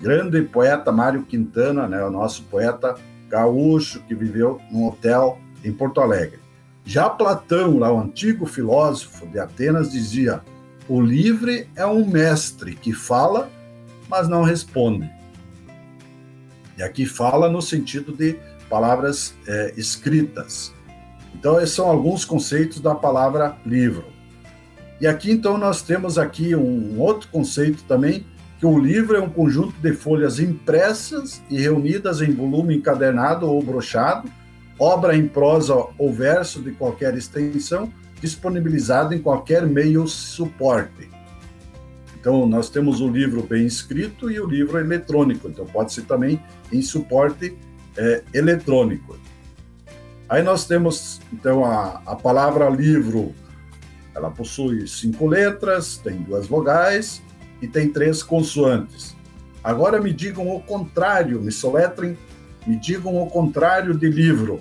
grande 0.00 0.40
poeta 0.42 0.92
Mário 0.92 1.24
Quintana, 1.24 1.88
né, 1.88 2.02
o 2.04 2.10
nosso 2.10 2.44
poeta 2.44 2.94
gaúcho 3.28 4.00
que 4.04 4.14
viveu 4.14 4.60
num 4.70 4.86
hotel 4.86 5.38
em 5.64 5.72
Porto 5.72 6.00
Alegre. 6.00 6.38
Já 6.84 7.10
Platão, 7.10 7.78
lá 7.78 7.92
o 7.92 8.00
antigo 8.00 8.46
filósofo 8.46 9.26
de 9.26 9.38
Atenas, 9.38 9.92
dizia: 9.92 10.42
o 10.88 11.02
livre 11.02 11.68
é 11.76 11.84
um 11.84 12.06
mestre 12.06 12.74
que 12.74 12.94
fala, 12.94 13.50
mas 14.08 14.26
não 14.26 14.42
responde. 14.42 15.10
E 16.78 16.82
aqui 16.82 17.04
fala 17.04 17.50
no 17.50 17.60
sentido 17.60 18.12
de 18.12 18.38
palavras 18.70 19.34
é, 19.46 19.74
escritas. 19.76 20.72
Então, 21.38 21.60
esses 21.60 21.74
são 21.74 21.88
alguns 21.88 22.24
conceitos 22.24 22.80
da 22.80 22.96
palavra 22.96 23.56
livro. 23.64 24.04
E 25.00 25.06
aqui, 25.06 25.30
então, 25.30 25.56
nós 25.56 25.82
temos 25.82 26.18
aqui 26.18 26.56
um, 26.56 26.98
outro 26.98 27.28
conceito 27.28 27.84
também 27.84 28.26
que 28.58 28.66
o 28.66 28.76
livro 28.76 29.16
é 29.16 29.20
um 29.20 29.30
conjunto 29.30 29.72
de 29.80 29.92
folhas 29.92 30.40
impressas 30.40 31.40
e 31.48 31.60
reunidas 31.60 32.20
em 32.20 32.32
volume 32.32 32.76
encadernado 32.76 33.46
ou 33.46 33.62
brochado, 33.62 34.28
obra 34.80 35.16
em 35.16 35.28
prosa 35.28 35.74
ou 35.96 36.12
verso 36.12 36.60
de 36.60 36.72
qualquer 36.72 37.16
extensão, 37.16 37.92
disponibilizado 38.20 39.14
em 39.14 39.20
qualquer 39.20 39.64
meio 39.64 40.08
suporte. 40.08 41.08
Então, 42.20 42.48
nós 42.48 42.68
temos 42.68 43.00
o 43.00 43.08
livro 43.08 43.44
bem 43.44 43.64
escrito 43.64 44.28
e 44.28 44.40
o 44.40 44.46
livro 44.46 44.76
eletrônico, 44.76 45.46
então 45.48 45.64
pode 45.64 45.92
ser 45.92 46.02
também 46.02 46.42
em 46.72 46.82
suporte 46.82 47.56
é, 47.96 48.24
eletrônico. 48.34 49.16
Aí 50.28 50.42
nós 50.42 50.66
temos, 50.66 51.20
então, 51.32 51.64
a, 51.64 52.02
a 52.04 52.14
palavra 52.14 52.68
livro, 52.68 53.34
ela 54.14 54.30
possui 54.30 54.86
cinco 54.86 55.26
letras, 55.26 55.96
tem 55.96 56.18
duas 56.18 56.46
vogais, 56.46 57.22
e 57.60 57.66
tem 57.66 57.88
três 57.88 58.22
consoantes. 58.22 59.16
Agora 59.62 60.00
me 60.00 60.12
digam 60.12 60.48
o 60.48 60.60
contrário, 60.60 61.40
me 61.40 61.50
soletrem, 61.50 62.16
me 62.66 62.76
digam 62.76 63.20
o 63.20 63.26
contrário 63.26 63.96
de 63.96 64.08
livro. 64.08 64.60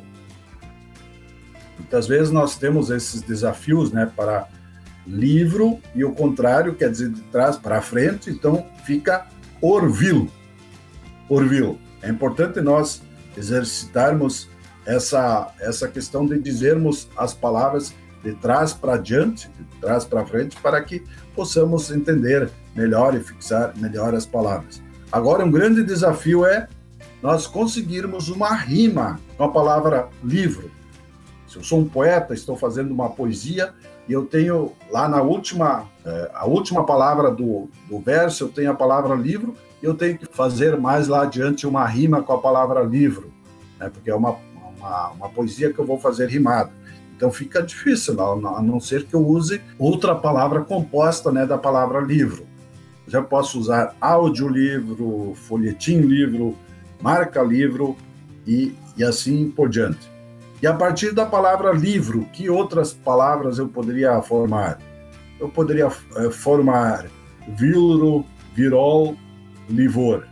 Muitas 1.77 2.07
vezes 2.07 2.31
nós 2.31 2.57
temos 2.57 2.89
esses 2.89 3.21
desafios, 3.21 3.91
né, 3.91 4.11
para 4.15 4.47
livro 5.05 5.79
e 5.95 6.03
o 6.03 6.11
contrário 6.11 6.75
quer 6.75 6.89
dizer 6.89 7.09
de 7.09 7.21
trás 7.21 7.55
para 7.55 7.81
frente, 7.81 8.29
então 8.29 8.65
fica 8.83 9.27
orvil. 9.61 10.29
Orvil. 11.29 11.79
É 12.01 12.09
importante 12.09 12.59
nós 12.59 13.01
exercitarmos 13.37 14.49
essa, 14.87 15.53
essa 15.59 15.87
questão 15.89 16.25
de 16.25 16.39
dizermos 16.39 17.09
as 17.17 17.33
palavras 17.33 17.93
de 18.23 18.33
trás 18.33 18.73
para 18.73 18.97
diante, 18.97 19.49
de 19.49 19.81
trás 19.81 20.05
para 20.05 20.25
frente, 20.25 20.55
para 20.61 20.81
que 20.81 21.03
possamos 21.35 21.91
entender 21.91 22.49
melhor 22.73 23.13
e 23.13 23.19
fixar 23.19 23.73
melhor 23.75 24.15
as 24.15 24.25
palavras. 24.25 24.81
Agora, 25.11 25.43
um 25.43 25.51
grande 25.51 25.83
desafio 25.83 26.45
é 26.45 26.67
nós 27.21 27.45
conseguirmos 27.45 28.29
uma 28.29 28.53
rima 28.53 29.19
com 29.37 29.43
a 29.43 29.51
palavra 29.51 30.07
livro. 30.23 30.71
Se 31.47 31.57
eu 31.57 31.63
sou 31.63 31.79
um 31.79 31.87
poeta, 31.87 32.33
estou 32.33 32.55
fazendo 32.55 32.91
uma 32.91 33.09
poesia 33.09 33.73
e 34.07 34.13
eu 34.13 34.25
tenho 34.25 34.71
lá 34.89 35.07
na 35.09 35.21
última, 35.21 35.85
é, 36.05 36.31
a 36.33 36.45
última 36.45 36.85
palavra 36.85 37.29
do, 37.29 37.69
do 37.89 37.99
verso, 37.99 38.45
eu 38.45 38.49
tenho 38.49 38.71
a 38.71 38.75
palavra 38.75 39.15
livro 39.15 39.53
e 39.81 39.85
eu 39.85 39.93
tenho 39.93 40.17
que 40.17 40.25
fazer 40.25 40.77
mais 40.77 41.07
lá 41.07 41.23
adiante 41.23 41.67
uma 41.67 41.85
rima 41.85 42.23
com 42.23 42.33
a 42.33 42.37
palavra 42.37 42.81
livro, 42.81 43.33
né? 43.79 43.89
porque 43.89 44.09
é 44.09 44.15
uma, 44.15 44.37
uma, 44.87 45.09
uma 45.09 45.29
poesia 45.29 45.71
que 45.71 45.79
eu 45.79 45.85
vou 45.85 45.99
fazer 45.99 46.29
rimada. 46.29 46.71
Então 47.15 47.31
fica 47.31 47.63
difícil, 47.63 48.19
a 48.21 48.61
não 48.61 48.79
ser 48.79 49.05
que 49.05 49.15
eu 49.15 49.25
use 49.25 49.59
outra 49.79 50.13
palavra 50.13 50.61
composta 50.61 51.31
né, 51.31 51.45
da 51.45 51.57
palavra 51.57 51.99
livro. 51.99 52.45
Já 53.07 53.21
posso 53.21 53.59
usar 53.59 53.95
audiolivro, 53.99 55.33
folhetim 55.35 56.01
livro, 56.01 56.55
marca 57.01 57.41
livro 57.41 57.97
e, 58.45 58.75
e 58.95 59.03
assim 59.03 59.49
por 59.49 59.67
diante. 59.67 60.11
E 60.61 60.67
a 60.67 60.73
partir 60.73 61.11
da 61.11 61.25
palavra 61.25 61.71
livro, 61.71 62.25
que 62.33 62.49
outras 62.49 62.93
palavras 62.93 63.57
eu 63.57 63.67
poderia 63.67 64.21
formar? 64.21 64.79
Eu 65.39 65.49
poderia 65.49 65.89
é, 66.17 66.29
formar 66.29 67.05
vilro, 67.55 68.25
virol, 68.53 69.15
livor. 69.69 70.27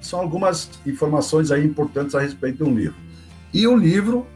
São 0.00 0.20
algumas 0.20 0.70
informações 0.86 1.50
aí 1.50 1.64
importantes 1.64 2.14
a 2.14 2.20
respeito 2.20 2.64
de 2.64 2.70
um 2.70 2.74
livro. 2.74 3.05
E 3.56 3.66
o 3.66 3.74
livro, 3.74 4.26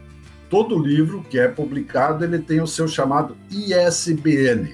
todo 0.49 0.79
livro 0.79 1.23
que 1.29 1.37
é 1.37 1.47
publicado, 1.47 2.25
ele 2.25 2.39
tem 2.39 2.59
o 2.59 2.65
seu 2.65 2.87
chamado 2.87 3.37
ISBN, 3.51 4.73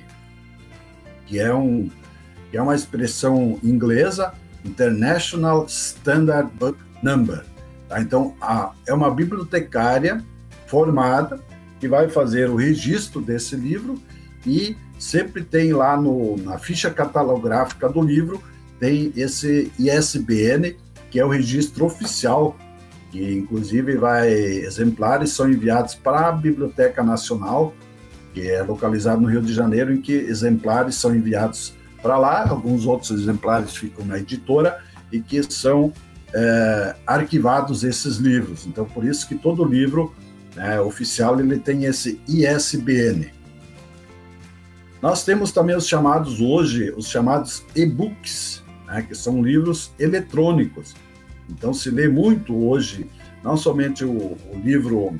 que 1.25 1.37
é, 1.37 1.53
um, 1.53 1.89
que 2.49 2.55
é 2.55 2.61
uma 2.61 2.73
expressão 2.73 3.59
inglesa, 3.61 4.33
International 4.63 5.65
Standard 5.65 6.49
Book 6.57 6.79
Number. 7.03 7.43
Tá? 7.89 7.99
Então, 7.99 8.37
a, 8.39 8.71
é 8.87 8.93
uma 8.93 9.13
bibliotecária 9.13 10.23
formada 10.65 11.41
que 11.77 11.89
vai 11.89 12.07
fazer 12.07 12.49
o 12.49 12.55
registro 12.55 13.19
desse 13.19 13.57
livro 13.57 14.01
e 14.45 14.77
sempre 14.97 15.43
tem 15.43 15.73
lá 15.73 15.99
no, 15.99 16.37
na 16.37 16.57
ficha 16.57 16.89
catalográfica 16.89 17.89
do 17.89 18.01
livro 18.01 18.41
tem 18.79 19.11
esse 19.13 19.73
ISBN, 19.77 20.77
que 21.11 21.19
é 21.19 21.25
o 21.25 21.29
registro 21.29 21.83
oficial, 21.83 22.55
que 23.11 23.33
inclusive 23.33 23.95
vai 23.95 24.29
exemplares 24.29 25.31
são 25.31 25.49
enviados 25.49 25.95
para 25.95 26.27
a 26.27 26.31
Biblioteca 26.31 27.03
Nacional, 27.03 27.73
que 28.33 28.49
é 28.49 28.61
localizado 28.61 29.21
no 29.21 29.27
Rio 29.27 29.41
de 29.41 29.53
Janeiro, 29.53 29.93
em 29.93 30.01
que 30.01 30.13
exemplares 30.13 30.95
são 30.95 31.15
enviados 31.15 31.73
para 32.01 32.17
lá, 32.17 32.47
alguns 32.47 32.85
outros 32.85 33.11
exemplares 33.11 33.75
ficam 33.75 34.05
na 34.05 34.19
editora 34.19 34.79
e 35.11 35.19
que 35.19 35.41
são 35.43 35.91
é, 36.33 36.95
arquivados 37.05 37.83
esses 37.83 38.17
livros. 38.17 38.65
Então, 38.67 38.85
por 38.85 39.03
isso 39.03 39.27
que 39.27 39.35
todo 39.35 39.63
livro 39.63 40.13
né, 40.55 40.79
oficial 40.81 41.39
ele 41.39 41.59
tem 41.59 41.85
esse 41.85 42.19
ISBN. 42.27 43.31
Nós 45.01 45.23
temos 45.23 45.51
também 45.51 45.75
os 45.75 45.87
chamados 45.87 46.41
hoje, 46.41 46.91
os 46.97 47.07
chamados 47.07 47.63
e-books, 47.75 48.63
né, 48.87 49.03
que 49.07 49.15
são 49.15 49.41
livros 49.43 49.91
eletrônicos. 49.99 50.95
Então 51.49 51.73
se 51.73 51.89
lê 51.89 52.07
muito 52.07 52.55
hoje, 52.55 53.09
não 53.43 53.55
somente 53.55 54.03
o, 54.03 54.11
o 54.11 54.61
livro 54.63 55.15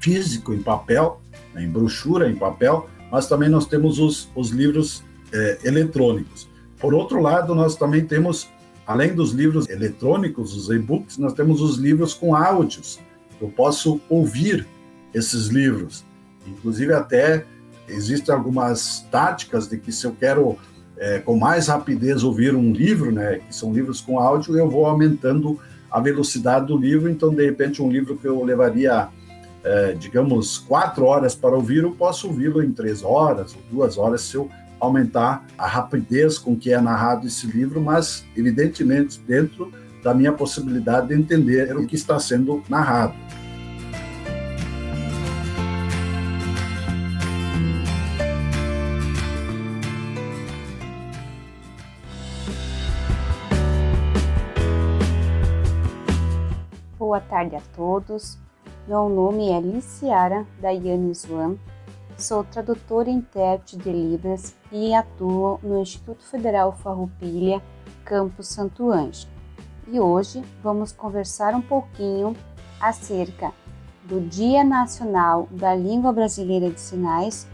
físico 0.00 0.54
em 0.54 0.62
papel, 0.62 1.20
né, 1.54 1.64
em 1.64 1.68
brochura 1.68 2.30
em 2.30 2.36
papel, 2.36 2.88
mas 3.10 3.26
também 3.26 3.48
nós 3.48 3.66
temos 3.66 3.98
os, 3.98 4.28
os 4.34 4.50
livros 4.50 5.02
é, 5.32 5.58
eletrônicos. 5.64 6.48
Por 6.78 6.94
outro 6.94 7.20
lado, 7.20 7.54
nós 7.54 7.76
também 7.76 8.04
temos, 8.04 8.48
além 8.86 9.14
dos 9.14 9.32
livros 9.32 9.68
eletrônicos, 9.68 10.54
os 10.54 10.70
e-books, 10.70 11.18
nós 11.18 11.32
temos 11.32 11.60
os 11.60 11.76
livros 11.76 12.14
com 12.14 12.34
áudios. 12.34 13.00
Eu 13.40 13.48
posso 13.48 14.00
ouvir 14.08 14.66
esses 15.14 15.46
livros. 15.46 16.04
Inclusive, 16.46 16.92
até 16.92 17.44
existem 17.88 18.34
algumas 18.34 19.06
táticas 19.10 19.68
de 19.68 19.78
que 19.78 19.92
se 19.92 20.06
eu 20.06 20.12
quero 20.18 20.58
é, 20.98 21.18
com 21.18 21.36
mais 21.36 21.68
rapidez 21.68 22.22
ouvir 22.22 22.54
um 22.54 22.72
livro, 22.72 23.12
né, 23.12 23.40
que 23.46 23.54
são 23.54 23.72
livros 23.72 24.00
com 24.00 24.18
áudio, 24.18 24.56
eu 24.56 24.68
vou 24.68 24.86
aumentando 24.86 25.58
a 25.90 26.00
velocidade 26.00 26.66
do 26.66 26.76
livro. 26.76 27.10
Então, 27.10 27.34
de 27.34 27.44
repente, 27.44 27.82
um 27.82 27.90
livro 27.90 28.16
que 28.16 28.26
eu 28.26 28.42
levaria, 28.42 29.08
é, 29.62 29.92
digamos, 29.92 30.58
quatro 30.58 31.04
horas 31.04 31.34
para 31.34 31.54
ouvir, 31.54 31.82
eu 31.82 31.92
posso 31.92 32.28
ouvi-lo 32.28 32.62
em 32.62 32.72
três 32.72 33.02
horas 33.02 33.54
ou 33.54 33.60
duas 33.70 33.98
horas 33.98 34.22
se 34.22 34.36
eu 34.36 34.48
aumentar 34.78 35.46
a 35.56 35.66
rapidez 35.66 36.38
com 36.38 36.54
que 36.56 36.72
é 36.72 36.80
narrado 36.80 37.26
esse 37.26 37.46
livro, 37.46 37.80
mas, 37.80 38.24
evidentemente, 38.36 39.20
dentro 39.26 39.72
da 40.02 40.14
minha 40.14 40.32
possibilidade 40.32 41.08
de 41.08 41.14
entender 41.14 41.76
o 41.76 41.86
que 41.86 41.96
está 41.96 42.18
sendo 42.18 42.62
narrado. 42.68 43.14
Boa 57.16 57.28
tarde 57.30 57.56
a 57.56 57.62
todos. 57.74 58.36
Meu 58.86 59.08
nome 59.08 59.48
é 59.48 59.58
Liciara 59.58 60.46
Daiane 60.60 61.14
Swan. 61.14 61.56
Sou 62.18 62.44
tradutora 62.44 63.08
e 63.08 63.14
intérprete 63.14 63.78
de 63.78 63.90
Libras 63.90 64.54
e 64.70 64.92
atuo 64.92 65.58
no 65.62 65.80
Instituto 65.80 66.22
Federal 66.24 66.72
Farroupilha, 66.72 67.62
Campus 68.04 68.48
Santo 68.48 68.90
Anjo. 68.90 69.26
E 69.88 69.98
hoje 69.98 70.44
vamos 70.62 70.92
conversar 70.92 71.54
um 71.54 71.62
pouquinho 71.62 72.36
acerca 72.78 73.50
do 74.04 74.20
Dia 74.20 74.62
Nacional 74.62 75.48
da 75.50 75.74
Língua 75.74 76.12
Brasileira 76.12 76.68
de 76.68 76.78
Sinais 76.78 77.48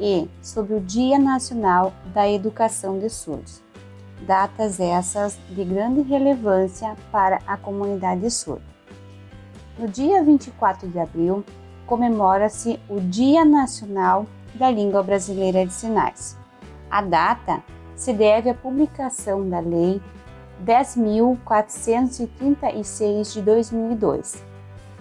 e 0.00 0.26
sobre 0.40 0.72
o 0.72 0.80
Dia 0.80 1.18
Nacional 1.18 1.92
da 2.14 2.26
Educação 2.26 2.98
de 2.98 3.10
Surdos. 3.10 3.60
Datas 4.26 4.80
essas 4.80 5.38
de 5.50 5.62
grande 5.66 6.00
relevância 6.00 6.96
para 7.10 7.40
a 7.46 7.58
comunidade 7.58 8.30
surda. 8.30 8.71
No 9.78 9.88
dia 9.88 10.22
24 10.22 10.86
de 10.86 10.98
abril, 10.98 11.42
comemora-se 11.86 12.78
o 12.90 13.00
Dia 13.00 13.42
Nacional 13.42 14.26
da 14.54 14.70
Língua 14.70 15.02
Brasileira 15.02 15.64
de 15.64 15.72
Sinais. 15.72 16.36
A 16.90 17.00
data 17.00 17.62
se 17.96 18.12
deve 18.12 18.50
à 18.50 18.54
publicação 18.54 19.48
da 19.48 19.60
Lei 19.60 19.98
10.436 20.62 23.32
de 23.32 23.40
2002. 23.40 24.44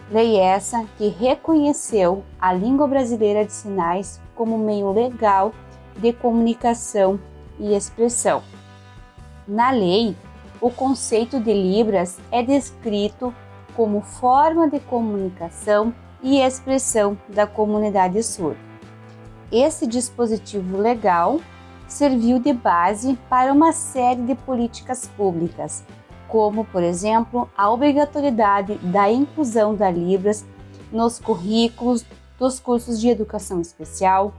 Lei 0.09 0.37
essa 0.37 0.85
que 0.97 1.09
reconheceu 1.09 2.23
a 2.39 2.53
língua 2.53 2.87
brasileira 2.87 3.43
de 3.45 3.51
sinais 3.51 4.21
como 4.35 4.57
meio 4.57 4.89
legal 4.91 5.51
de 5.97 6.13
comunicação 6.13 7.19
e 7.59 7.73
expressão. 7.73 8.41
Na 9.47 9.71
lei, 9.71 10.15
o 10.59 10.69
conceito 10.69 11.39
de 11.39 11.53
Libras 11.53 12.19
é 12.31 12.43
descrito 12.43 13.33
como 13.81 14.01
forma 14.01 14.69
de 14.69 14.79
comunicação 14.79 15.91
e 16.21 16.37
expressão 16.39 17.17
da 17.27 17.47
comunidade 17.47 18.21
surda. 18.21 18.59
Esse 19.51 19.87
dispositivo 19.87 20.77
legal 20.77 21.39
serviu 21.87 22.37
de 22.37 22.53
base 22.53 23.17
para 23.27 23.51
uma 23.51 23.73
série 23.73 24.21
de 24.21 24.35
políticas 24.35 25.07
públicas, 25.17 25.83
como, 26.27 26.63
por 26.63 26.83
exemplo, 26.83 27.49
a 27.57 27.71
obrigatoriedade 27.71 28.75
da 28.83 29.11
inclusão 29.11 29.73
da 29.73 29.89
Libras 29.89 30.45
nos 30.91 31.17
currículos 31.17 32.05
dos 32.37 32.59
cursos 32.59 33.01
de 33.01 33.09
educação 33.09 33.59
especial, 33.59 34.31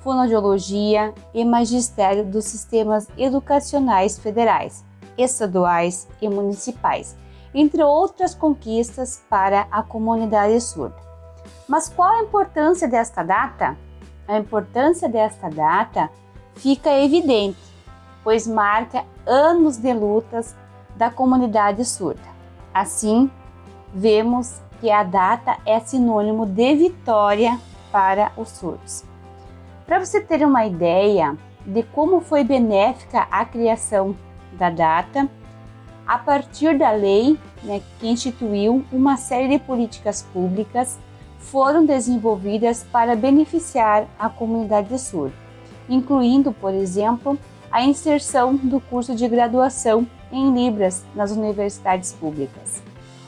fonoaudiologia 0.00 1.14
e 1.32 1.42
magistério 1.42 2.26
dos 2.26 2.44
sistemas 2.44 3.08
educacionais 3.16 4.18
federais, 4.18 4.84
estaduais 5.16 6.06
e 6.20 6.28
municipais, 6.28 7.16
entre 7.54 7.82
outras 7.82 8.34
conquistas 8.34 9.22
para 9.28 9.66
a 9.70 9.82
comunidade 9.82 10.60
surda. 10.60 10.96
Mas 11.68 11.88
qual 11.88 12.10
a 12.14 12.22
importância 12.22 12.88
desta 12.88 13.22
data? 13.22 13.76
A 14.26 14.38
importância 14.38 15.08
desta 15.08 15.48
data 15.48 16.10
fica 16.54 16.90
evidente, 16.90 17.58
pois 18.22 18.46
marca 18.46 19.04
anos 19.26 19.76
de 19.76 19.92
lutas 19.92 20.56
da 20.96 21.10
comunidade 21.10 21.84
surda. 21.84 22.28
Assim, 22.72 23.30
vemos 23.92 24.60
que 24.80 24.90
a 24.90 25.02
data 25.02 25.58
é 25.66 25.80
sinônimo 25.80 26.46
de 26.46 26.74
vitória 26.74 27.58
para 27.90 28.32
os 28.36 28.48
surdos. 28.50 29.04
Para 29.86 29.98
você 29.98 30.20
ter 30.20 30.44
uma 30.44 30.64
ideia 30.64 31.36
de 31.66 31.82
como 31.82 32.20
foi 32.20 32.44
benéfica 32.44 33.26
a 33.30 33.44
criação 33.44 34.16
da 34.52 34.70
data, 34.70 35.28
a 36.10 36.18
partir 36.18 36.76
da 36.76 36.90
lei 36.90 37.38
né, 37.62 37.80
que 38.00 38.08
instituiu 38.08 38.84
uma 38.90 39.16
série 39.16 39.46
de 39.46 39.60
políticas 39.60 40.22
públicas 40.32 40.98
foram 41.38 41.86
desenvolvidas 41.86 42.84
para 42.90 43.14
beneficiar 43.14 44.08
a 44.18 44.28
comunidade 44.28 44.98
surda, 44.98 45.32
incluindo, 45.88 46.50
por 46.50 46.74
exemplo, 46.74 47.38
a 47.70 47.84
inserção 47.84 48.56
do 48.56 48.80
curso 48.80 49.14
de 49.14 49.28
graduação 49.28 50.04
em 50.32 50.52
Libras 50.52 51.04
nas 51.14 51.30
universidades 51.30 52.12
públicas. 52.12 52.82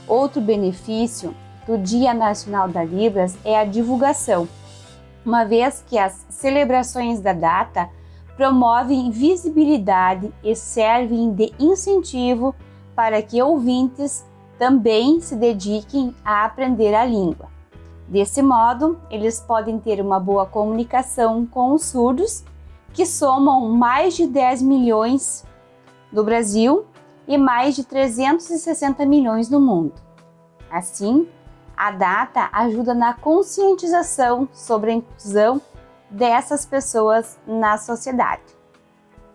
Outro 0.08 0.40
benefício 0.40 1.32
do 1.64 1.78
Dia 1.78 2.12
Nacional 2.12 2.68
da 2.68 2.82
Libras 2.82 3.38
é 3.44 3.56
a 3.56 3.64
divulgação, 3.64 4.48
uma 5.24 5.44
vez 5.44 5.84
que 5.86 5.96
as 5.96 6.26
celebrações 6.28 7.20
da 7.20 7.32
data 7.32 7.88
promovem 8.36 9.08
visibilidade 9.08 10.32
e 10.42 10.56
servem 10.56 11.32
de 11.32 11.52
incentivo 11.60 12.52
para 12.94 13.22
que 13.22 13.42
ouvintes 13.42 14.24
também 14.58 15.20
se 15.20 15.34
dediquem 15.34 16.14
a 16.24 16.44
aprender 16.44 16.94
a 16.94 17.04
língua. 17.04 17.48
Desse 18.06 18.42
modo, 18.42 19.00
eles 19.10 19.40
podem 19.40 19.78
ter 19.78 20.00
uma 20.00 20.20
boa 20.20 20.44
comunicação 20.44 21.46
com 21.46 21.72
os 21.72 21.86
surdos, 21.86 22.44
que 22.92 23.06
somam 23.06 23.70
mais 23.70 24.14
de 24.14 24.26
10 24.26 24.62
milhões 24.62 25.44
no 26.12 26.22
Brasil 26.22 26.84
e 27.26 27.38
mais 27.38 27.74
de 27.74 27.84
360 27.84 29.06
milhões 29.06 29.48
no 29.48 29.60
mundo. 29.60 29.94
Assim, 30.70 31.26
a 31.76 31.90
data 31.90 32.50
ajuda 32.52 32.94
na 32.94 33.14
conscientização 33.14 34.48
sobre 34.52 34.90
a 34.90 34.94
inclusão 34.94 35.60
dessas 36.10 36.66
pessoas 36.66 37.38
na 37.46 37.78
sociedade. 37.78 38.42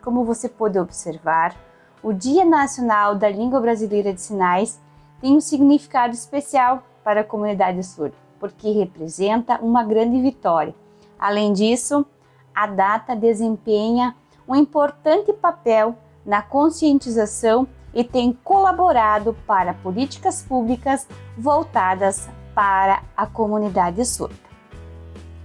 Como 0.03 0.23
você 0.23 0.47
pode 0.47 0.77
observar, 0.77 1.55
o 2.01 2.13
Dia 2.13 2.45
Nacional 2.45 3.15
da 3.15 3.29
Língua 3.29 3.59
Brasileira 3.59 4.13
de 4.13 4.21
Sinais 4.21 4.79
tem 5.19 5.35
um 5.35 5.41
significado 5.41 6.13
especial 6.13 6.83
para 7.03 7.21
a 7.21 7.23
comunidade 7.23 7.83
surda, 7.83 8.15
porque 8.39 8.71
representa 8.71 9.59
uma 9.61 9.83
grande 9.83 10.21
vitória. 10.21 10.75
Além 11.17 11.53
disso, 11.53 12.05
a 12.53 12.67
data 12.67 13.15
desempenha 13.15 14.15
um 14.47 14.55
importante 14.55 15.33
papel 15.33 15.95
na 16.25 16.41
conscientização 16.41 17.67
e 17.93 18.03
tem 18.03 18.31
colaborado 18.43 19.35
para 19.45 19.73
políticas 19.73 20.43
públicas 20.43 21.07
voltadas 21.37 22.29
para 22.53 23.03
a 23.15 23.25
comunidade 23.25 24.03
surda. 24.05 24.35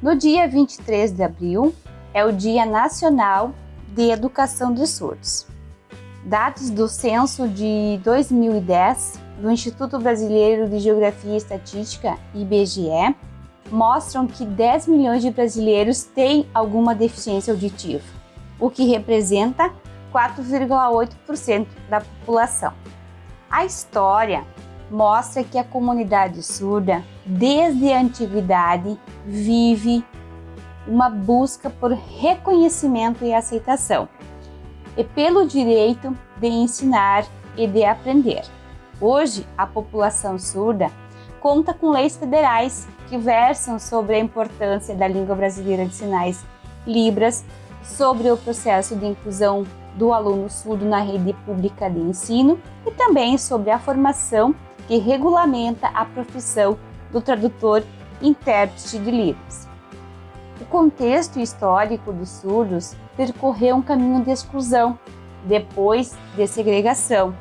No 0.02 0.16
dia 0.16 0.48
23 0.48 1.12
de 1.12 1.22
abril 1.22 1.74
é 2.12 2.24
o 2.24 2.32
Dia 2.32 2.66
Nacional 2.66 3.52
de 3.88 4.10
Educação 4.10 4.72
de 4.74 4.86
Surdos. 4.86 5.51
Dados 6.24 6.70
do 6.70 6.86
censo 6.86 7.48
de 7.48 8.00
2010 8.04 9.20
do 9.38 9.50
Instituto 9.50 9.98
Brasileiro 9.98 10.68
de 10.68 10.78
Geografia 10.78 11.32
e 11.32 11.36
Estatística, 11.36 12.16
IBGE, 12.32 13.16
mostram 13.72 14.28
que 14.28 14.44
10 14.44 14.86
milhões 14.86 15.20
de 15.20 15.32
brasileiros 15.32 16.04
têm 16.04 16.46
alguma 16.54 16.94
deficiência 16.94 17.52
auditiva, 17.52 18.04
o 18.60 18.70
que 18.70 18.84
representa 18.84 19.72
4,8% 20.14 21.66
da 21.90 22.00
população. 22.00 22.72
A 23.50 23.64
história 23.64 24.44
mostra 24.88 25.42
que 25.42 25.58
a 25.58 25.64
comunidade 25.64 26.40
surda, 26.44 27.02
desde 27.26 27.92
a 27.92 28.00
antiguidade, 28.00 28.96
vive 29.26 30.04
uma 30.86 31.10
busca 31.10 31.68
por 31.68 31.90
reconhecimento 31.92 33.24
e 33.24 33.34
aceitação, 33.34 34.08
e 34.96 35.04
pelo 35.04 35.46
direito 35.46 36.16
de 36.36 36.48
ensinar 36.48 37.24
e 37.56 37.66
de 37.66 37.84
aprender. 37.84 38.42
Hoje, 39.00 39.46
a 39.56 39.66
população 39.66 40.38
surda 40.38 40.90
conta 41.40 41.74
com 41.74 41.90
leis 41.90 42.16
federais 42.16 42.86
que 43.08 43.18
versam 43.18 43.78
sobre 43.78 44.14
a 44.14 44.18
importância 44.18 44.94
da 44.94 45.08
língua 45.08 45.34
brasileira 45.34 45.84
de 45.84 45.94
sinais 45.94 46.44
Libras, 46.86 47.44
sobre 47.82 48.30
o 48.30 48.36
processo 48.36 48.96
de 48.96 49.06
inclusão 49.06 49.64
do 49.94 50.12
aluno 50.12 50.48
surdo 50.48 50.84
na 50.84 51.00
rede 51.00 51.32
pública 51.44 51.88
de 51.90 51.98
ensino 51.98 52.58
e 52.86 52.90
também 52.92 53.36
sobre 53.36 53.70
a 53.70 53.78
formação 53.78 54.54
que 54.88 54.98
regulamenta 54.98 55.88
a 55.88 56.04
profissão 56.04 56.78
do 57.10 57.20
tradutor 57.20 57.82
intérprete 58.20 58.98
de 58.98 59.10
Libras. 59.10 59.71
O 60.62 60.64
contexto 60.66 61.40
histórico 61.40 62.12
dos 62.12 62.28
surdos 62.28 62.94
percorreu 63.16 63.74
um 63.74 63.82
caminho 63.82 64.22
de 64.22 64.30
exclusão, 64.30 64.96
depois 65.44 66.16
de 66.36 66.46
segregação, 66.46 67.34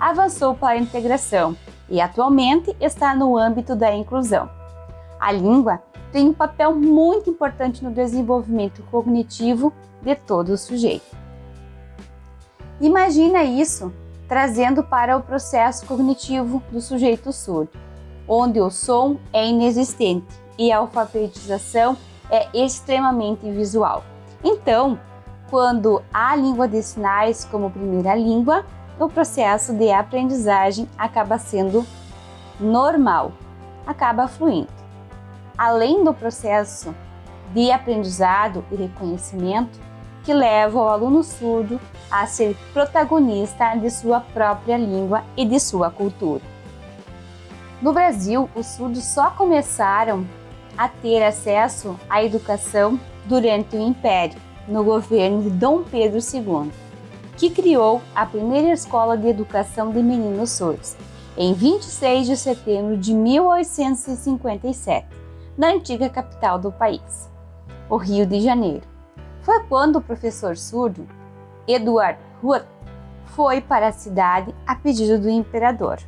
avançou 0.00 0.54
para 0.54 0.78
a 0.78 0.80
integração 0.80 1.54
e 1.86 2.00
atualmente 2.00 2.74
está 2.80 3.14
no 3.14 3.36
âmbito 3.36 3.76
da 3.76 3.94
inclusão. 3.94 4.48
A 5.20 5.30
língua 5.30 5.82
tem 6.10 6.26
um 6.26 6.32
papel 6.32 6.74
muito 6.74 7.28
importante 7.28 7.84
no 7.84 7.90
desenvolvimento 7.90 8.82
cognitivo 8.90 9.70
de 10.00 10.14
todo 10.14 10.54
o 10.54 10.56
sujeito. 10.56 11.14
Imagina 12.80 13.44
isso 13.44 13.92
trazendo 14.26 14.82
para 14.82 15.14
o 15.14 15.22
processo 15.22 15.84
cognitivo 15.84 16.62
do 16.72 16.80
sujeito 16.80 17.34
surdo, 17.34 17.72
onde 18.26 18.58
o 18.62 18.70
som 18.70 19.18
é 19.30 19.46
inexistente 19.46 20.40
e 20.58 20.72
a 20.72 20.78
alfabetização 20.78 21.98
é 22.32 22.48
extremamente 22.54 23.48
visual. 23.50 24.02
Então, 24.42 24.98
quando 25.50 26.02
há 26.12 26.34
língua 26.34 26.66
de 26.66 26.82
sinais 26.82 27.44
como 27.44 27.70
primeira 27.70 28.14
língua, 28.14 28.64
o 28.98 29.06
processo 29.06 29.74
de 29.74 29.92
aprendizagem 29.92 30.88
acaba 30.96 31.38
sendo 31.38 31.86
normal, 32.58 33.32
acaba 33.86 34.26
fluindo. 34.26 34.72
Além 35.56 36.02
do 36.02 36.14
processo 36.14 36.94
de 37.52 37.70
aprendizado 37.70 38.64
e 38.72 38.76
reconhecimento, 38.76 39.78
que 40.24 40.32
leva 40.32 40.78
o 40.78 40.88
aluno 40.88 41.22
surdo 41.22 41.78
a 42.10 42.26
ser 42.26 42.56
protagonista 42.72 43.74
de 43.74 43.90
sua 43.90 44.20
própria 44.20 44.78
língua 44.78 45.22
e 45.36 45.44
de 45.44 45.58
sua 45.60 45.90
cultura. 45.90 46.42
No 47.82 47.92
Brasil, 47.92 48.48
os 48.54 48.66
surdos 48.66 49.04
só 49.04 49.30
começaram 49.30 50.24
a 50.76 50.88
ter 50.88 51.22
acesso 51.22 51.98
à 52.08 52.22
educação 52.22 52.98
durante 53.26 53.76
o 53.76 53.80
Império, 53.80 54.40
no 54.66 54.84
governo 54.84 55.42
de 55.42 55.50
Dom 55.50 55.82
Pedro 55.82 56.18
II, 56.18 56.70
que 57.36 57.50
criou 57.50 58.00
a 58.14 58.24
primeira 58.24 58.70
escola 58.72 59.16
de 59.16 59.28
educação 59.28 59.90
de 59.90 60.02
meninos 60.02 60.50
surdos, 60.50 60.96
em 61.36 61.54
26 61.54 62.26
de 62.26 62.36
setembro 62.36 62.96
de 62.96 63.12
1857, 63.14 65.06
na 65.56 65.68
antiga 65.68 66.08
capital 66.08 66.58
do 66.58 66.70
país, 66.70 67.30
o 67.88 67.96
Rio 67.96 68.26
de 68.26 68.40
Janeiro 68.40 68.86
foi 69.42 69.60
quando 69.64 69.96
o 69.96 70.02
professor 70.02 70.56
surdo 70.56 71.06
Eduard 71.66 72.18
Huth 72.42 72.64
foi 73.26 73.60
para 73.60 73.88
a 73.88 73.92
cidade 73.92 74.54
a 74.66 74.74
pedido 74.74 75.20
do 75.20 75.28
imperador. 75.28 75.98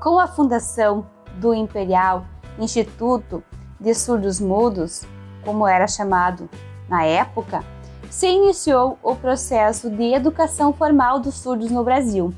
Com 0.00 0.18
a 0.18 0.26
fundação 0.26 1.06
do 1.36 1.54
Imperial 1.54 2.24
Instituto 2.58 3.42
de 3.82 3.92
Surdos 3.94 4.40
Mudos, 4.40 5.02
como 5.44 5.66
era 5.66 5.88
chamado 5.88 6.48
na 6.88 7.04
época, 7.04 7.64
se 8.08 8.28
iniciou 8.28 8.96
o 9.02 9.16
processo 9.16 9.90
de 9.90 10.14
educação 10.14 10.72
formal 10.72 11.18
dos 11.18 11.34
surdos 11.34 11.70
no 11.70 11.82
Brasil, 11.82 12.32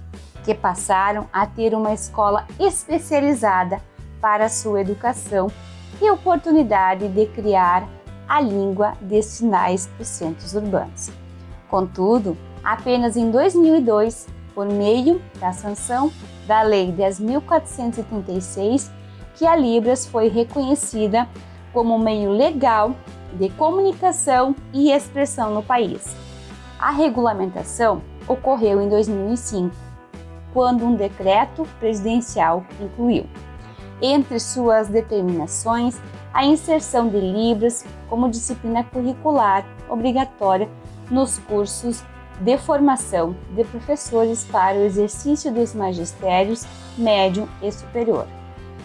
que 0.45 0.55
passaram 0.55 1.29
a 1.33 1.47
ter 1.47 1.75
uma 1.75 1.93
escola 1.93 2.47
especializada 2.59 3.81
para 4.21 4.49
sua 4.49 4.81
educação 4.81 5.51
e 6.01 6.11
oportunidade 6.11 7.09
de 7.09 7.27
criar 7.27 7.87
a 8.27 8.41
língua 8.41 8.95
de 9.03 9.21
sinais 9.23 9.87
dos 9.99 10.09
centros 10.09 10.55
urbanos. 10.55 11.11
Contudo, 11.69 12.37
apenas 12.63 13.17
em 13.17 13.31
2002, 13.31 14.27
por 14.55 14.67
meio 14.67 15.21
da 15.39 15.53
sanção 15.53 16.11
da 16.47 16.63
Lei 16.63 16.93
10.436, 16.93 18.91
que 19.35 19.47
a 19.47 19.57
Libras 19.57 20.07
foi 20.07 20.29
reconhecida 20.29 21.29
como 21.73 21.99
meio 21.99 22.31
legal 22.31 22.95
de 23.33 23.51
comunicação 23.51 24.55
e 24.73 24.93
expressão 24.93 25.53
no 25.53 25.63
país. 25.63 26.17
A 26.79 26.91
regulamentação 26.91 28.03
ocorreu 28.29 28.81
em 28.81 28.89
2005, 28.89 29.75
quando 30.53 30.85
um 30.85 30.95
decreto 30.95 31.67
presidencial 31.81 32.65
incluiu, 32.81 33.27
entre 34.01 34.39
suas 34.39 34.89
determinações, 34.89 36.01
a 36.33 36.45
inserção 36.45 37.09
de 37.09 37.19
Libras 37.19 37.85
como 38.09 38.31
disciplina 38.31 38.85
curricular 38.85 39.65
obrigatória 39.89 40.69
nos 41.11 41.39
cursos 41.39 42.03
de 42.41 42.59
formação 42.59 43.37
de 43.55 43.65
professores 43.65 44.45
para 44.45 44.77
o 44.77 44.83
exercício 44.83 45.53
dos 45.53 45.75
magistérios 45.75 46.67
médio 46.99 47.49
e 47.63 47.71
superior. 47.71 48.27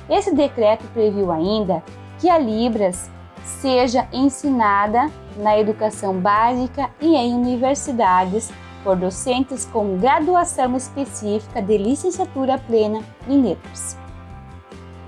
Esse 0.09 0.33
decreto 0.33 0.83
previu 0.93 1.31
ainda 1.31 1.83
que 2.19 2.29
a 2.29 2.37
Libras 2.37 3.09
seja 3.43 4.07
ensinada 4.11 5.09
na 5.37 5.57
educação 5.57 6.19
básica 6.19 6.89
e 6.99 7.15
em 7.15 7.33
universidades 7.33 8.51
por 8.83 8.95
docentes 8.95 9.65
com 9.65 9.97
graduação 9.97 10.75
específica 10.75 11.61
de 11.61 11.77
licenciatura 11.77 12.57
plena 12.57 13.01
em 13.27 13.41
letras. 13.41 13.97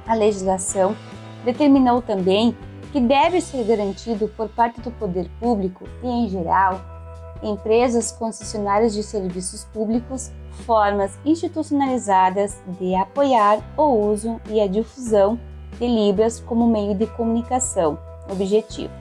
A 0.05 0.13
legislação 0.13 0.95
determinou 1.43 2.01
também 2.01 2.55
que 2.91 2.99
deve 2.99 3.39
ser 3.39 3.63
garantido 3.63 4.27
por 4.27 4.49
parte 4.49 4.81
do 4.81 4.91
poder 4.91 5.29
público 5.39 5.85
e, 6.03 6.07
em 6.07 6.27
geral, 6.27 6.81
empresas 7.41 8.11
concessionárias 8.11 8.93
de 8.93 9.01
serviços 9.01 9.63
públicos 9.65 10.29
formas 10.65 11.17
institucionalizadas 11.25 12.61
de 12.79 12.95
apoiar 12.95 13.59
o 13.77 13.83
uso 13.83 14.39
e 14.49 14.59
a 14.59 14.67
difusão 14.67 15.39
de 15.77 15.87
Libras 15.87 16.39
como 16.39 16.67
meio 16.67 16.95
de 16.95 17.07
comunicação 17.07 17.97
objetivo. 18.29 18.93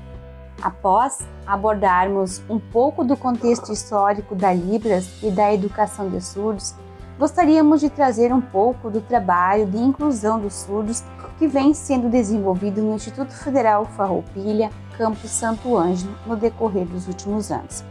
Após 0.62 1.26
abordarmos 1.46 2.42
um 2.48 2.58
pouco 2.58 3.02
do 3.02 3.16
contexto 3.16 3.72
histórico 3.72 4.34
da 4.34 4.52
Libras 4.52 5.22
e 5.22 5.30
da 5.30 5.52
educação 5.52 6.08
de 6.08 6.20
surdos, 6.20 6.74
gostaríamos 7.18 7.80
de 7.80 7.90
trazer 7.90 8.32
um 8.32 8.40
pouco 8.40 8.90
do 8.90 9.00
trabalho 9.00 9.66
de 9.66 9.78
inclusão 9.78 10.38
dos 10.38 10.54
surdos 10.54 11.02
que 11.38 11.46
vem 11.46 11.72
sendo 11.72 12.10
desenvolvido 12.10 12.82
no 12.82 12.94
Instituto 12.94 13.32
Federal 13.32 13.86
Farroupilha, 13.86 14.70
campus 14.98 15.30
Santo 15.30 15.76
Ângelo, 15.76 16.14
no 16.26 16.36
decorrer 16.36 16.84
dos 16.84 17.08
últimos 17.08 17.50
anos. 17.50 17.82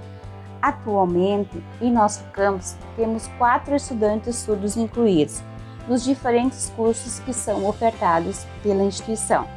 Atualmente, 0.62 1.64
em 1.82 1.92
nosso 1.92 2.24
campus, 2.34 2.76
temos 2.96 3.28
quatro 3.38 3.76
estudantes 3.76 4.36
surdos 4.36 4.76
incluídos 4.76 5.42
nos 5.88 6.04
diferentes 6.04 6.72
cursos 6.76 7.20
que 7.20 7.34
são 7.34 7.66
ofertados 7.66 8.46
pela 8.62 8.84
instituição. 8.84 9.48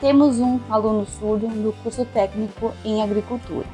Temos 0.00 0.38
um 0.38 0.60
aluno 0.70 1.06
surdo 1.06 1.48
no 1.48 1.72
curso 1.72 2.04
técnico 2.06 2.72
em 2.84 3.02
agricultura, 3.02 3.66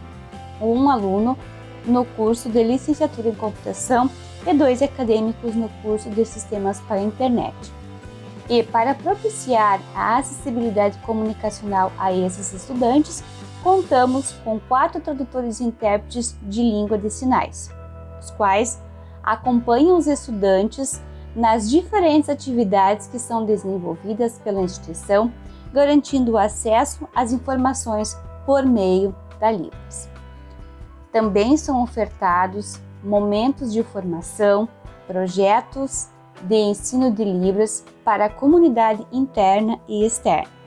um 0.61 0.89
aluno 0.89 1.37
no 1.85 2.05
curso 2.05 2.49
de 2.49 2.63
licenciatura 2.63 3.29
em 3.29 3.35
computação 3.35 4.11
e 4.47 4.55
dois 4.55 4.83
acadêmicos 4.83 5.55
no 5.55 5.69
curso 5.83 6.09
de 6.11 6.25
sistemas 6.25 6.81
para 6.81 6.97
a 6.97 7.03
internet. 7.03 7.55
E 8.49 8.63
para 8.63 8.95
propiciar 8.95 9.81
a 9.95 10.19
acessibilidade 10.19 10.99
comunicacional 10.99 11.93
a 11.99 12.13
esses 12.13 12.53
estudantes, 12.53 13.23
contamos 13.63 14.33
com 14.45 14.59
quatro 14.59 15.01
tradutores 15.01 15.61
e 15.61 15.65
intérpretes 15.65 16.37
de 16.43 16.63
língua 16.63 16.99
de 16.99 17.11
sinais, 17.11 17.71
os 18.21 18.31
quais 18.31 18.81
acompanham 19.23 19.97
os 19.97 20.07
estudantes 20.07 21.01
nas 21.35 21.71
diferentes 21.71 22.29
atividades 22.29 23.07
que 23.07 23.19
são 23.19 23.45
desenvolvidas 23.45 24.39
pela 24.39 24.61
instituição, 24.61 25.33
garantindo 25.73 26.33
o 26.33 26.39
acesso 26.39 27.07
às 27.15 27.33
informações 27.33 28.19
por 28.45 28.65
meio 28.65 29.15
da 29.39 29.51
Libras. 29.51 30.09
Também 31.13 31.57
são 31.57 31.83
ofertados 31.83 32.81
momentos 33.03 33.73
de 33.73 33.83
formação, 33.83 34.69
projetos 35.07 36.09
de 36.43 36.57
ensino 36.57 37.11
de 37.11 37.25
Libras 37.25 37.85
para 38.05 38.27
a 38.27 38.31
comunidade 38.31 39.07
interna 39.13 39.79
e 39.87 40.05
externa 40.05 40.60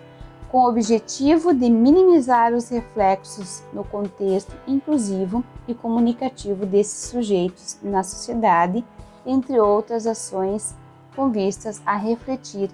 com 0.54 0.60
o 0.60 0.70
objetivo 0.70 1.52
de 1.52 1.68
minimizar 1.68 2.54
os 2.54 2.70
reflexos 2.70 3.64
no 3.74 3.84
contexto 3.84 4.56
inclusivo 4.68 5.44
e 5.68 5.74
comunicativo 5.74 6.64
desses 6.64 7.10
sujeitos 7.10 7.80
na 7.82 8.04
sociedade, 8.04 8.86
entre 9.26 9.60
outras 9.60 10.06
ações 10.06 10.76
com 11.16 11.32
vistas 11.32 11.82
a 11.88 11.96
refletir 11.96 12.70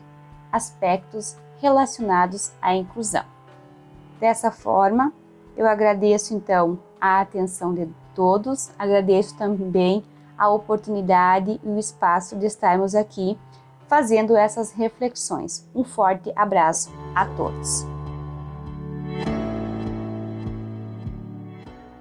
aspectos 0.52 1.38
relacionados 1.62 2.52
à 2.62 2.76
inclusão. 2.76 3.24
Dessa 4.20 4.52
forma, 4.52 5.14
eu 5.56 5.66
agradeço 5.66 6.34
então 6.34 6.78
a 7.00 7.22
atenção 7.22 7.74
de 7.74 7.88
todos, 8.14 8.72
agradeço 8.78 9.38
também 9.38 10.04
a 10.38 10.50
oportunidade 10.50 11.62
e 11.64 11.70
o 11.70 11.80
espaço 11.80 12.36
de 12.36 12.46
estarmos 12.46 12.94
aqui 12.94 13.38
fazendo 13.90 14.38
essas 14.38 14.72
reflexões. 14.72 15.68
Um 15.74 15.84
forte 15.84 16.32
abraço 16.36 16.92
a 17.16 17.26
todos. 17.26 17.86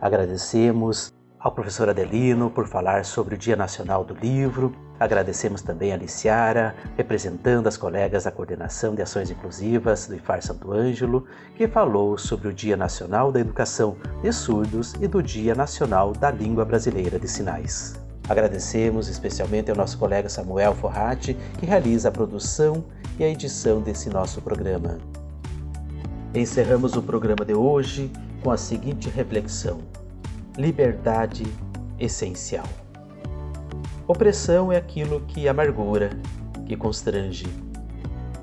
Agradecemos 0.01 1.13
ao 1.41 1.53
professor 1.53 1.89
Adelino 1.89 2.51
por 2.51 2.69
falar 2.69 3.05
sobre 3.05 3.35
o 3.35 3.39
Dia 3.39 3.57
Nacional 3.57 4.05
do 4.05 4.15
Livro. 4.15 4.75
Agradecemos 5.01 5.63
também 5.63 5.93
a 5.93 5.97
Liciara, 5.97 6.75
representando 6.97 7.69
as 7.69 7.77
colegas 7.77 8.25
da 8.25 8.33
Coordenação 8.33 8.95
de 8.95 9.03
Ações 9.03 9.31
Inclusivas 9.31 10.07
do 10.07 10.17
IFAR 10.17 10.43
Santo 10.43 10.73
Ângelo, 10.73 11.25
que 11.57 11.69
falou 11.69 12.19
sobre 12.19 12.49
o 12.49 12.53
Dia 12.53 12.77
Nacional 12.77 13.33
da 13.33 13.41
Educação 13.41 13.97
de 14.21 14.33
Surdos 14.33 14.95
e 15.01 15.07
do 15.07 15.23
Dia 15.23 15.55
Nacional 15.55 16.13
da 16.13 16.31
Língua 16.31 16.65
Brasileira 16.65 17.19
de 17.19 17.29
Sinais. 17.29 18.08
Agradecemos 18.29 19.09
especialmente 19.09 19.71
ao 19.71 19.77
nosso 19.77 19.97
colega 19.97 20.29
Samuel 20.29 20.75
Forratti, 20.75 21.35
que 21.59 21.65
realiza 21.65 22.09
a 22.09 22.13
produção 22.13 22.85
e 23.19 23.25
a 23.25 23.29
edição 23.29 23.81
desse 23.81 24.11
nosso 24.11 24.43
programa. 24.43 24.99
Encerramos 26.35 26.95
o 26.95 27.03
programa 27.03 27.45
de 27.45 27.55
hoje 27.55 28.13
com 28.43 28.51
a 28.51 28.57
seguinte 28.57 29.09
reflexão: 29.09 29.79
liberdade 30.59 31.47
essencial. 31.99 32.67
Opressão 34.07 34.71
é 34.71 34.77
aquilo 34.77 35.23
que 35.23 35.49
amargura, 35.49 36.11
que 36.67 36.77
constrange, 36.77 37.47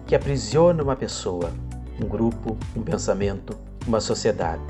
que 0.07 0.15
aprisiona 0.15 0.81
uma 0.81 0.95
pessoa, 0.95 1.51
um 2.01 2.07
grupo, 2.07 2.57
um 2.75 2.81
pensamento, 2.81 3.55
uma 3.87 3.99
sociedade. 3.99 4.63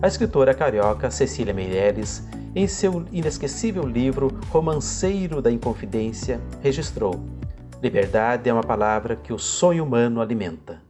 A 0.00 0.06
escritora 0.06 0.54
carioca 0.54 1.10
Cecília 1.10 1.54
Meirelles 1.54 2.22
em 2.56 2.66
seu 2.66 3.04
inesquecível 3.12 3.86
livro 3.86 4.40
Romanceiro 4.48 5.42
da 5.42 5.52
Inconfidência, 5.52 6.40
registrou: 6.62 7.20
Liberdade 7.82 8.48
é 8.48 8.52
uma 8.52 8.62
palavra 8.62 9.14
que 9.14 9.30
o 9.30 9.38
sonho 9.38 9.84
humano 9.84 10.22
alimenta. 10.22 10.80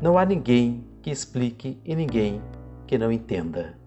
Não 0.00 0.18
há 0.18 0.24
ninguém 0.24 0.84
que 1.00 1.12
explique 1.12 1.80
e 1.84 1.94
ninguém 1.94 2.42
que 2.88 2.98
não 2.98 3.12
entenda. 3.12 3.78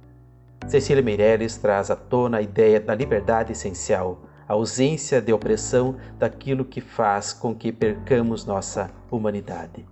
Cecília 0.65 1.03
Meirelles 1.03 1.57
traz 1.57 1.91
à 1.91 1.95
tona 1.97 2.37
a 2.37 2.41
ideia 2.41 2.79
da 2.79 2.95
liberdade 2.95 3.51
essencial, 3.51 4.23
a 4.47 4.53
ausência 4.53 5.21
de 5.21 5.33
opressão 5.33 5.97
daquilo 6.17 6.63
que 6.63 6.79
faz 6.79 7.33
com 7.33 7.53
que 7.53 7.69
percamos 7.69 8.45
nossa 8.45 8.89
humanidade. 9.11 9.85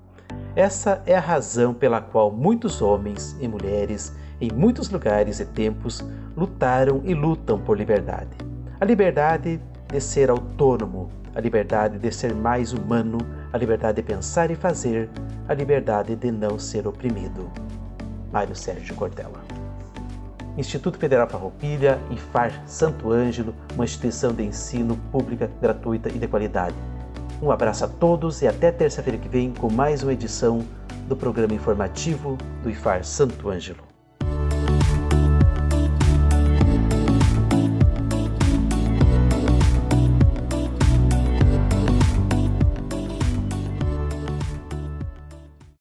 Essa 0.55 1.03
é 1.05 1.13
a 1.13 1.19
razão 1.19 1.73
pela 1.73 1.99
qual 1.99 2.31
muitos 2.31 2.81
homens 2.81 3.35
e 3.41 3.49
mulheres 3.49 4.15
em 4.39 4.51
muitos 4.51 4.89
lugares 4.89 5.39
e 5.39 5.45
tempos, 5.45 6.03
lutaram 6.35 7.01
e 7.03 7.13
lutam 7.13 7.59
por 7.59 7.77
liberdade. 7.77 8.35
A 8.79 8.85
liberdade 8.85 9.61
de 9.87 10.01
ser 10.01 10.29
autônomo, 10.29 11.11
a 11.35 11.39
liberdade 11.39 11.97
de 11.97 12.11
ser 12.11 12.33
mais 12.33 12.73
humano, 12.73 13.17
a 13.51 13.57
liberdade 13.57 14.01
de 14.01 14.03
pensar 14.03 14.51
e 14.51 14.55
fazer, 14.55 15.09
a 15.47 15.53
liberdade 15.53 16.15
de 16.15 16.31
não 16.31 16.59
ser 16.59 16.87
oprimido. 16.87 17.49
Mário 18.31 18.55
Sérgio 18.55 18.95
Cortella. 18.95 19.41
Instituto 20.57 20.99
Federal 20.99 21.27
Farroupilha, 21.27 21.99
IFAR 22.11 22.61
Santo 22.67 23.11
Ângelo, 23.11 23.55
uma 23.73 23.85
instituição 23.85 24.33
de 24.33 24.43
ensino 24.43 24.97
pública, 25.11 25.49
gratuita 25.61 26.09
e 26.09 26.19
de 26.19 26.27
qualidade. 26.27 26.75
Um 27.41 27.51
abraço 27.51 27.85
a 27.85 27.87
todos 27.87 28.41
e 28.41 28.47
até 28.47 28.71
terça-feira 28.71 29.17
que 29.17 29.27
vem 29.27 29.51
com 29.51 29.71
mais 29.71 30.03
uma 30.03 30.13
edição 30.13 30.63
do 31.07 31.15
programa 31.15 31.53
informativo 31.53 32.37
do 32.61 32.69
IFAR 32.69 33.03
Santo 33.03 33.49
Ângelo. 33.49 33.92